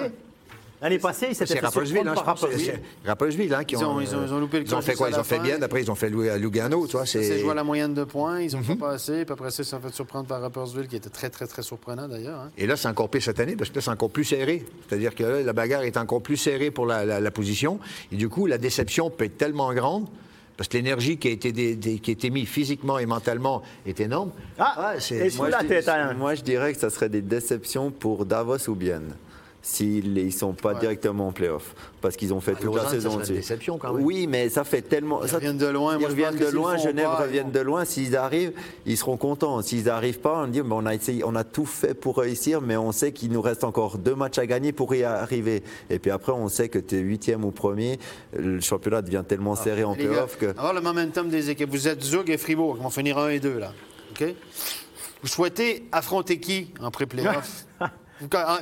L'année 0.83 0.99
passée, 0.99 1.27
ils 1.29 1.33
s'étaient 1.35 1.53
C'est 1.53 1.59
fait 1.61 1.65
Rappersville, 1.65 2.07
hein, 2.07 2.13
par. 2.13 2.25
Rappersville. 2.25 2.79
Rappersville, 3.05 3.53
hein, 3.53 3.63
qui 3.63 3.75
Ils 3.75 3.83
ont, 3.83 3.95
ont- 3.95 4.01
ils 4.01 4.13
ont- 4.15 4.25
ils 4.27 4.33
ont 4.33 4.39
loupé 4.39 4.59
le 4.59 4.65
Ils 4.65 4.75
ont 4.75 4.81
fait 4.81 4.93
quoi? 4.95 5.07
jusqu'à 5.07 5.17
Ils 5.17 5.21
ont 5.21 5.23
fait 5.23 5.39
bien. 5.39 5.61
Après, 5.61 5.81
ils 5.81 5.89
ont 5.89 5.95
fait 5.95 6.09
Lu- 6.09 6.29
Lugano, 6.37 6.85
tu 6.87 6.91
vois. 6.97 7.05
C'est 7.05 7.39
joué 7.39 7.51
à 7.51 7.53
la 7.53 7.63
moyenne 7.63 7.93
de 7.93 8.03
points. 8.03 8.41
Ils 8.41 8.55
ont 8.55 8.61
fait 8.61 8.75
passer. 8.75 9.23
Puis 9.25 9.31
après 9.33 9.49
ça, 9.49 9.63
ils 9.63 9.65
se 9.65 9.71
sont 9.71 9.79
fait 9.79 9.93
surprendre 9.93 10.27
par 10.27 10.41
Rappersville, 10.41 10.87
qui 10.87 10.97
était 10.97 11.09
très, 11.09 11.29
très, 11.29 11.47
très 11.47 11.61
surprenant 11.63 12.07
d'ailleurs. 12.07 12.39
hein. 12.39 12.51
Et 12.57 12.67
là, 12.67 12.75
c'est 12.75 12.89
encore 12.89 13.09
pire 13.09 13.23
cette 13.23 13.39
année 13.39 13.55
parce 13.55 13.69
que 13.69 13.75
là, 13.75 13.81
c'est 13.81 13.91
encore 13.91 14.09
plus 14.09 14.25
serré. 14.25 14.65
C'est-à-dire 14.87 15.15
que 15.15 15.23
là, 15.23 15.41
la 15.41 15.53
bagarre 15.53 15.83
est 15.83 15.95
encore 15.95 16.21
plus 16.21 16.37
serrée 16.37 16.69
pour 16.69 16.85
la, 16.85 17.05
la- 17.05 17.19
la 17.21 17.31
position. 17.31 17.79
Et 18.11 18.17
du 18.17 18.27
coup, 18.27 18.45
la 18.45 18.57
déception 18.57 19.09
peut 19.09 19.23
être 19.23 19.37
tellement 19.37 19.73
grande 19.73 20.07
parce 20.57 20.67
que 20.67 20.77
l'énergie 20.77 21.17
qui 21.17 21.29
a 21.29 21.31
été, 21.31 21.51
dé- 21.51 21.77
qui 21.99 22.11
a 22.11 22.13
été 22.13 22.29
mise 22.29 22.47
physiquement 22.47 22.99
et 22.99 23.05
mentalement 23.05 23.63
est 23.87 23.99
énorme. 24.01 24.31
Ah, 24.59 24.91
Ouais, 24.95 24.99
c'est- 24.99 25.35
Moi, 25.37 25.49
je, 25.49 26.13
moi, 26.15 26.35
je 26.35 26.41
dirais 26.43 26.73
que 26.73 26.79
ça 26.79 26.89
serait 26.89 27.09
des 27.09 27.21
déceptions 27.21 27.89
pour 27.89 28.25
Davos 28.25 28.57
ou 28.69 28.75
Bienne. 28.75 29.15
S'ils 29.65 30.13
ne 30.13 30.29
sont 30.29 30.51
pas 30.51 30.73
directement 30.73 31.29
en 31.29 31.31
playoff. 31.31 31.73
Parce 32.01 32.17
qu'ils 32.17 32.33
ont 32.33 32.41
fait 32.41 32.51
toute 32.51 32.65
Lausanne, 32.65 32.83
la 32.83 32.89
ça 32.89 32.95
saison 32.95 33.15
dessus. 33.17 33.31
déception, 33.31 33.77
quand 33.77 33.93
même. 33.93 34.03
Oui, 34.03 34.27
mais 34.27 34.49
ça 34.49 34.65
fait 34.65 34.81
tellement. 34.81 35.23
Ils 35.23 35.29
ça- 35.29 35.37
reviennent 35.37 35.57
de 35.57 35.67
loin. 35.67 35.97
Ils 35.97 36.05
reviennent 36.05 36.35
de 36.35 36.47
loin. 36.47 36.75
Genève 36.75 37.09
reviennent 37.17 37.49
de 37.51 37.59
loin. 37.61 37.85
S'ils 37.85 38.17
arrivent, 38.17 38.51
ils 38.85 38.97
seront 38.97 39.15
contents. 39.15 39.61
S'ils 39.61 39.85
n'arrivent 39.85 40.19
pas, 40.19 40.43
on 40.43 40.47
dit 40.47 40.61
mais 40.61 40.73
on 40.73 40.85
a 40.85 40.93
essayé, 40.93 41.23
on 41.23 41.33
a 41.35 41.45
tout 41.45 41.65
fait 41.65 41.93
pour 41.93 42.17
réussir, 42.17 42.59
mais 42.59 42.75
on 42.75 42.91
sait 42.91 43.13
qu'il 43.13 43.31
nous 43.31 43.41
reste 43.41 43.63
encore 43.63 43.97
deux 43.97 44.15
matchs 44.15 44.37
à 44.37 44.45
gagner 44.45 44.73
pour 44.73 44.93
y 44.95 45.03
arriver. 45.03 45.63
Et 45.89 45.97
puis 45.97 46.11
après, 46.11 46.33
on 46.33 46.49
sait 46.49 46.67
que 46.67 46.79
tu 46.79 46.97
es 46.97 46.99
huitième 46.99 47.45
ou 47.45 47.51
premier. 47.51 47.99
Le 48.37 48.59
championnat 48.59 49.01
devient 49.01 49.23
tellement 49.25 49.55
serré 49.55 49.85
en 49.85 49.95
playoff 49.95 50.37
que. 50.37 50.47
avoir 50.47 50.73
le 50.73 50.81
momentum 50.81 51.29
des 51.29 51.49
équipes. 51.49 51.69
Vous 51.71 51.87
êtes 51.87 52.03
Zug 52.03 52.29
et 52.29 52.37
Fribourg, 52.37 52.75
qui 52.75 52.83
vont 52.83 52.89
finir 52.89 53.17
1 53.17 53.29
et 53.29 53.39
2, 53.39 53.59
là. 53.59 53.71
OK? 54.11 54.25
Vous 55.21 55.29
souhaitez 55.29 55.85
affronter 55.93 56.37
qui 56.41 56.73
en 56.81 56.91
pré-playoff? 56.91 57.65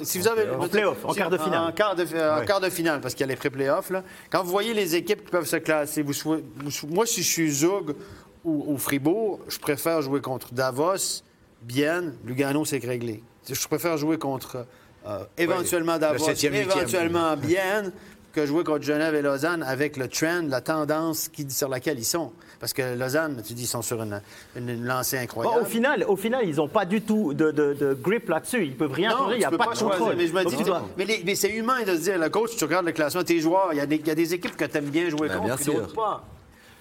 Si 0.03 0.17
vous 0.17 0.27
avez, 0.27 0.49
En 0.49 0.67
play-off, 0.67 1.05
en 1.05 1.13
quart 1.13 1.29
de 1.29 1.37
finale. 1.37 1.69
En 1.69 1.71
quart 1.71 1.95
de, 1.95 2.03
en 2.03 2.45
quart 2.45 2.59
de 2.59 2.69
finale, 2.69 3.01
parce 3.01 3.13
qu'il 3.13 3.21
y 3.21 3.23
a 3.25 3.27
les 3.27 3.35
pré-playoffs. 3.35 3.91
Quand 4.29 4.43
vous 4.43 4.51
voyez 4.51 4.73
les 4.73 4.95
équipes 4.95 5.23
qui 5.25 5.31
peuvent 5.31 5.45
se 5.45 5.57
classer, 5.57 6.01
vous 6.01 6.13
vous 6.23 6.87
moi, 6.87 7.05
si 7.05 7.21
je 7.23 7.29
suis 7.29 7.51
Zug 7.51 7.95
ou, 8.43 8.73
ou 8.73 8.77
Fribourg, 8.77 9.39
je 9.47 9.59
préfère 9.59 10.01
jouer 10.01 10.21
contre 10.21 10.53
Davos, 10.53 11.23
Bienne, 11.61 12.15
Lugano, 12.25 12.65
c'est 12.65 12.83
réglé. 12.83 13.23
Je 13.49 13.67
préfère 13.67 13.97
jouer 13.97 14.17
contre 14.17 14.65
euh, 15.07 15.23
éventuellement 15.37 15.97
Davos, 15.97 16.29
éventuellement 16.29 17.35
Bienne, 17.35 17.91
que 18.33 18.45
jouer 18.45 18.63
contre 18.63 18.83
Genève 18.83 19.13
et 19.15 19.21
Lausanne 19.21 19.63
avec 19.63 19.97
le 19.97 20.07
trend, 20.07 20.43
la 20.47 20.61
tendance 20.61 21.27
qui, 21.29 21.49
sur 21.49 21.67
laquelle 21.69 21.99
ils 21.99 22.05
sont. 22.05 22.31
Parce 22.59 22.73
que 22.73 22.95
Lausanne, 22.97 23.41
tu 23.45 23.53
dis, 23.53 23.63
ils 23.63 23.67
sont 23.67 23.81
sur 23.81 24.01
une, 24.03 24.21
une- 24.55 24.69
une 24.69 24.85
lancée 24.85 25.17
Bon, 25.17 25.23
incroyable. 25.23 25.61
au, 25.61 25.65
final, 25.65 26.05
au 26.07 26.15
final, 26.15 26.41
ils 26.47 26.55
n'ont 26.55 26.67
pas 26.67 26.85
du 26.85 27.01
tout 27.01 27.33
de, 27.33 27.51
de- 27.51 27.73
de 27.73 27.93
grip 27.99 28.29
là-dessus. 28.29 28.65
Ils 28.65 28.75
peuvent 28.77 28.91
rien 28.93 29.09
Non, 29.09 29.17
changer. 29.17 29.35
Il 29.35 29.39
n'y 29.39 29.45
a 29.45 29.49
peux 29.49 29.57
pas, 29.57 29.65
de 29.65 29.75
choisir. 29.75 29.89
contrôle. 29.97 30.15
Mais 30.15 30.27
je 30.27 30.33
me 30.33 30.45
dis, 30.45 30.55
mais, 30.97 31.05
les- 31.05 31.23
mais 31.25 31.35
c'est 31.35 31.49
humain 31.49 31.81
de 31.83 31.95
se 31.95 32.01
dire, 32.01 32.19
le 32.19 32.29
coach, 32.29 32.55
tu 32.55 32.63
regardes 32.63 32.85
le 32.85 32.91
classement, 32.91 33.23
tes 33.23 33.39
joueurs, 33.39 33.69
il 33.73 33.77
y, 33.77 33.81
a 33.81 33.85
des- 33.85 33.95
il 33.97 34.07
y 34.07 34.11
a 34.11 34.15
des 34.15 34.33
équipes 34.33 34.55
que 34.55 34.65
tu 34.65 34.77
aimes 34.77 34.85
bien 34.89 35.09
jouer 35.09 35.27
Ben, 35.27 35.33
contre, 35.35 35.45
bien 35.47 35.55
puis 35.55 35.65
sûr. 35.65 35.73
d'autres 35.73 35.93
pas. 35.95 36.23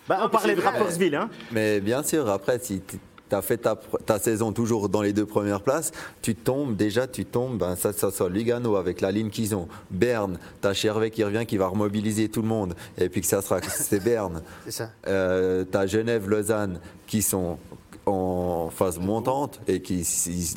Ben, 0.08 0.18
Non, 0.18 0.24
on 0.26 0.28
parlait 0.28 0.54
de. 0.54 0.60
Rappersville. 0.60 1.14
Hein. 1.14 1.30
Mais 1.52 1.80
bien 1.80 2.02
sûr, 2.02 2.28
après, 2.28 2.58
si 2.58 2.82
tu 3.30 3.36
as 3.36 3.42
fait 3.42 3.58
ta, 3.58 4.18
saison 4.18 4.52
toujours 4.52 4.88
dans 4.88 5.02
les 5.02 5.12
deux 5.12 5.24
premières 5.24 5.62
places, 5.62 5.92
tu 6.20 6.34
tombes, 6.34 6.76
déjà, 6.76 7.06
tu 7.06 7.24
tombes, 7.24 7.58
ben, 7.58 7.76
ça, 7.76 7.92
ça 7.92 8.10
sort 8.10 8.28
Lugano 8.28 8.76
avec 8.76 9.00
la 9.00 9.10
ligne 9.10 9.30
qu'ils 9.30 9.54
ont. 9.54 9.68
Berne, 9.90 10.38
tu 10.60 10.68
as 10.68 10.74
Chervé 10.74 11.10
qui 11.10 11.22
revient, 11.24 11.46
qui 11.46 11.56
va 11.56 11.68
remobiliser 11.68 12.28
tout 12.28 12.42
le 12.42 12.48
monde. 12.48 12.74
Et 12.98 13.08
puis 13.08 13.20
que 13.20 13.26
ça 13.26 13.40
sera, 13.40 13.60
c'est 13.62 14.02
Berne. 14.02 14.42
C'est 14.64 14.70
ça. 14.72 14.90
Euh, 15.06 15.64
tu 15.70 15.76
as 15.76 15.86
Genève, 15.86 16.28
Lausanne 16.28 16.80
qui 17.06 17.22
sont 17.22 17.58
en 18.06 18.70
phase 18.70 18.98
montante 18.98 19.60
et 19.68 19.80
qui, 19.80 20.06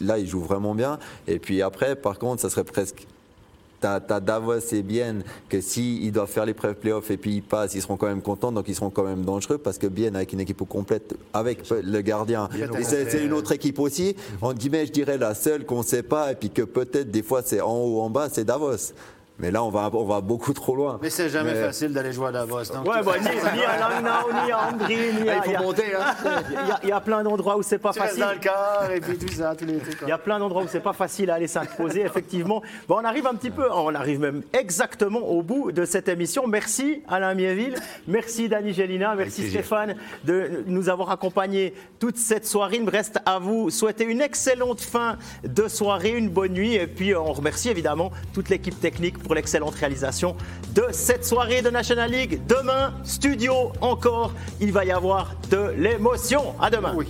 là, 0.02 0.18
ils 0.18 0.28
jouent 0.28 0.44
vraiment 0.44 0.76
bien. 0.76 1.00
Et 1.28 1.40
puis 1.40 1.62
après, 1.62 1.96
par 1.96 2.20
contre, 2.20 2.42
ça 2.42 2.50
serait 2.50 2.64
presque. 2.64 3.08
T'as 3.84 4.00
as 4.16 4.20
Davos 4.22 4.60
et 4.72 4.82
Bienne 4.82 5.24
que 5.50 5.60
s'ils 5.60 6.14
doivent 6.14 6.30
faire 6.30 6.46
les 6.46 6.54
pré-playoffs 6.54 7.12
et 7.12 7.18
puis 7.18 7.36
ils 7.36 7.44
passent, 7.44 7.76
ils 7.76 7.82
seront 7.82 7.98
quand 7.98 8.08
même 8.08 8.22
contents, 8.22 8.54
donc 8.54 8.70
ils 8.70 8.76
seront 8.76 8.90
quand 8.90 9.04
même 9.04 9.26
dangereux 9.26 9.58
parce 9.58 9.78
que 9.78 9.88
Bienne 9.88 10.16
avec 10.16 10.32
une 10.32 10.40
équipe 10.40 10.62
au 10.62 10.66
complète, 10.66 11.18
avec 11.34 11.70
le 11.70 12.00
gardien. 12.00 12.48
Et 12.80 12.84
c'est 12.86 13.26
une 13.26 13.34
autre 13.34 13.52
équipe 13.52 13.80
aussi. 13.80 14.16
En 14.42 14.54
guillemets, 14.54 14.86
je 14.86 14.94
dirais 14.94 15.18
la 15.18 15.36
seule 15.36 15.66
qu'on 15.66 15.80
ne 15.80 15.84
sait 15.84 16.02
pas 16.02 16.32
et 16.32 16.36
puis 16.36 16.50
que 16.50 16.62
peut-être 16.62 17.12
des 17.12 17.24
fois 17.24 17.42
c'est 17.44 17.60
en 17.60 17.76
haut, 17.76 18.00
en 18.00 18.10
bas, 18.10 18.30
c'est 18.32 18.46
Davos. 18.46 18.94
Mais 19.40 19.50
là, 19.50 19.64
on 19.64 19.70
va, 19.70 19.90
on 19.94 20.06
va 20.06 20.22
beaucoup 20.22 20.54
trop 20.54 20.76
loin. 20.76 21.00
Mais 21.02 21.10
c'est 21.10 21.28
jamais 21.28 21.54
Mais- 21.54 21.62
facile 21.62 21.92
d'aller 21.92 22.14
jouer 22.14 22.28
à 22.28 22.32
Davos. 22.32 22.64
donc 22.66 22.86
Ouais, 22.88 23.02
bah, 23.04 23.14
ni, 23.20 23.26
ni 23.58 23.64
à 23.64 23.80
Langnau, 23.80 24.46
ni 24.46 24.52
à 24.52 24.70
Hongrie, 24.70 25.24
ni 25.24 25.30
à. 25.30 25.34
Ah, 25.40 25.42
il 25.46 25.50
il 25.50 25.52
y 25.52 25.56
faut 25.56 25.60
a- 25.60 25.66
monter, 25.66 25.92
là. 25.92 26.16
Il 26.50 26.54
y 26.54 26.58
a- 26.72 26.80
il 26.84 26.90
y, 26.90 26.92
a 26.92 27.02
plein 27.02 27.24
d'endroits 27.24 27.58
où 27.58 27.64
c'est 27.64 27.80
pas 27.80 27.92
Tu 27.94 28.00
facile. 28.00 28.20
dans 28.20 28.32
le 28.32 28.38
quart 28.38 28.92
et 28.92 29.02
puis 29.02 29.18
tout 29.18 29.34
ça, 29.34 29.56
tous 29.56 29.66
les 29.66 29.80
trucs. 29.80 29.98
Il 30.04 30.08
y 30.10 30.12
a 30.12 30.18
plein 30.20 30.38
d'endroits 30.38 30.62
où 30.64 30.68
c'est 30.68 30.80
pas 30.80 30.94
facile 30.94 31.32
à 31.32 31.36
aller 31.36 31.48
s'imposer, 31.48 32.02
effectivement. 32.02 32.62
Bon, 32.88 32.98
on 33.02 33.04
arrive 33.06 33.26
un 33.26 33.34
petit 33.34 33.50
peu, 33.50 33.66
on 33.72 33.94
arrive 33.96 34.20
même 34.20 34.44
exactement 34.54 35.20
au 35.20 35.42
bout 35.42 35.72
de 35.72 35.84
cette 35.84 36.08
émission. 36.10 36.46
Merci 36.48 37.02
Alain 37.10 37.34
Mieville, 37.34 37.76
merci 38.08 38.48
Dani 38.50 38.72
Gélina, 38.72 39.16
merci. 39.16 39.50
Stéphane 39.50 39.96
de 40.26 40.64
nous 40.68 40.90
avoir 40.90 41.10
accompagnés 41.10 41.74
toute 42.00 42.18
cette 42.18 42.46
soirée. 42.46 42.76
Il 42.78 42.86
me 42.86 42.92
reste 42.92 43.18
à 43.26 43.40
vous 43.40 43.72
souhaiter 43.72 44.04
une 44.06 44.22
excellente 44.22 44.82
fin 44.82 45.18
de 45.44 45.68
soirée, 45.68 46.12
une 46.12 46.30
bonne 46.30 46.54
nuit. 46.54 46.76
Et 46.76 46.86
puis, 46.88 47.16
on 47.16 47.34
remercie 47.34 47.70
évidemment 47.70 48.12
toute 48.34 48.50
l'équipe 48.50 48.80
technique 48.80 49.16
pour 49.24 49.36
l'excellente 49.36 49.76
réalisation 49.76 50.36
de 50.76 50.86
cette 50.92 51.26
soirée 51.26 51.62
de 51.62 51.70
National 51.70 52.12
League. 52.12 52.42
Demain, 52.48 52.94
studio 53.04 53.72
encore, 53.82 54.34
il 54.60 54.72
va 54.72 54.86
y 54.86 54.92
avoir 54.92 55.34
de 55.50 55.74
l'émotion. 55.78 56.54
À 56.62 56.70
demain. 56.70 56.94
Oui. 56.96 57.08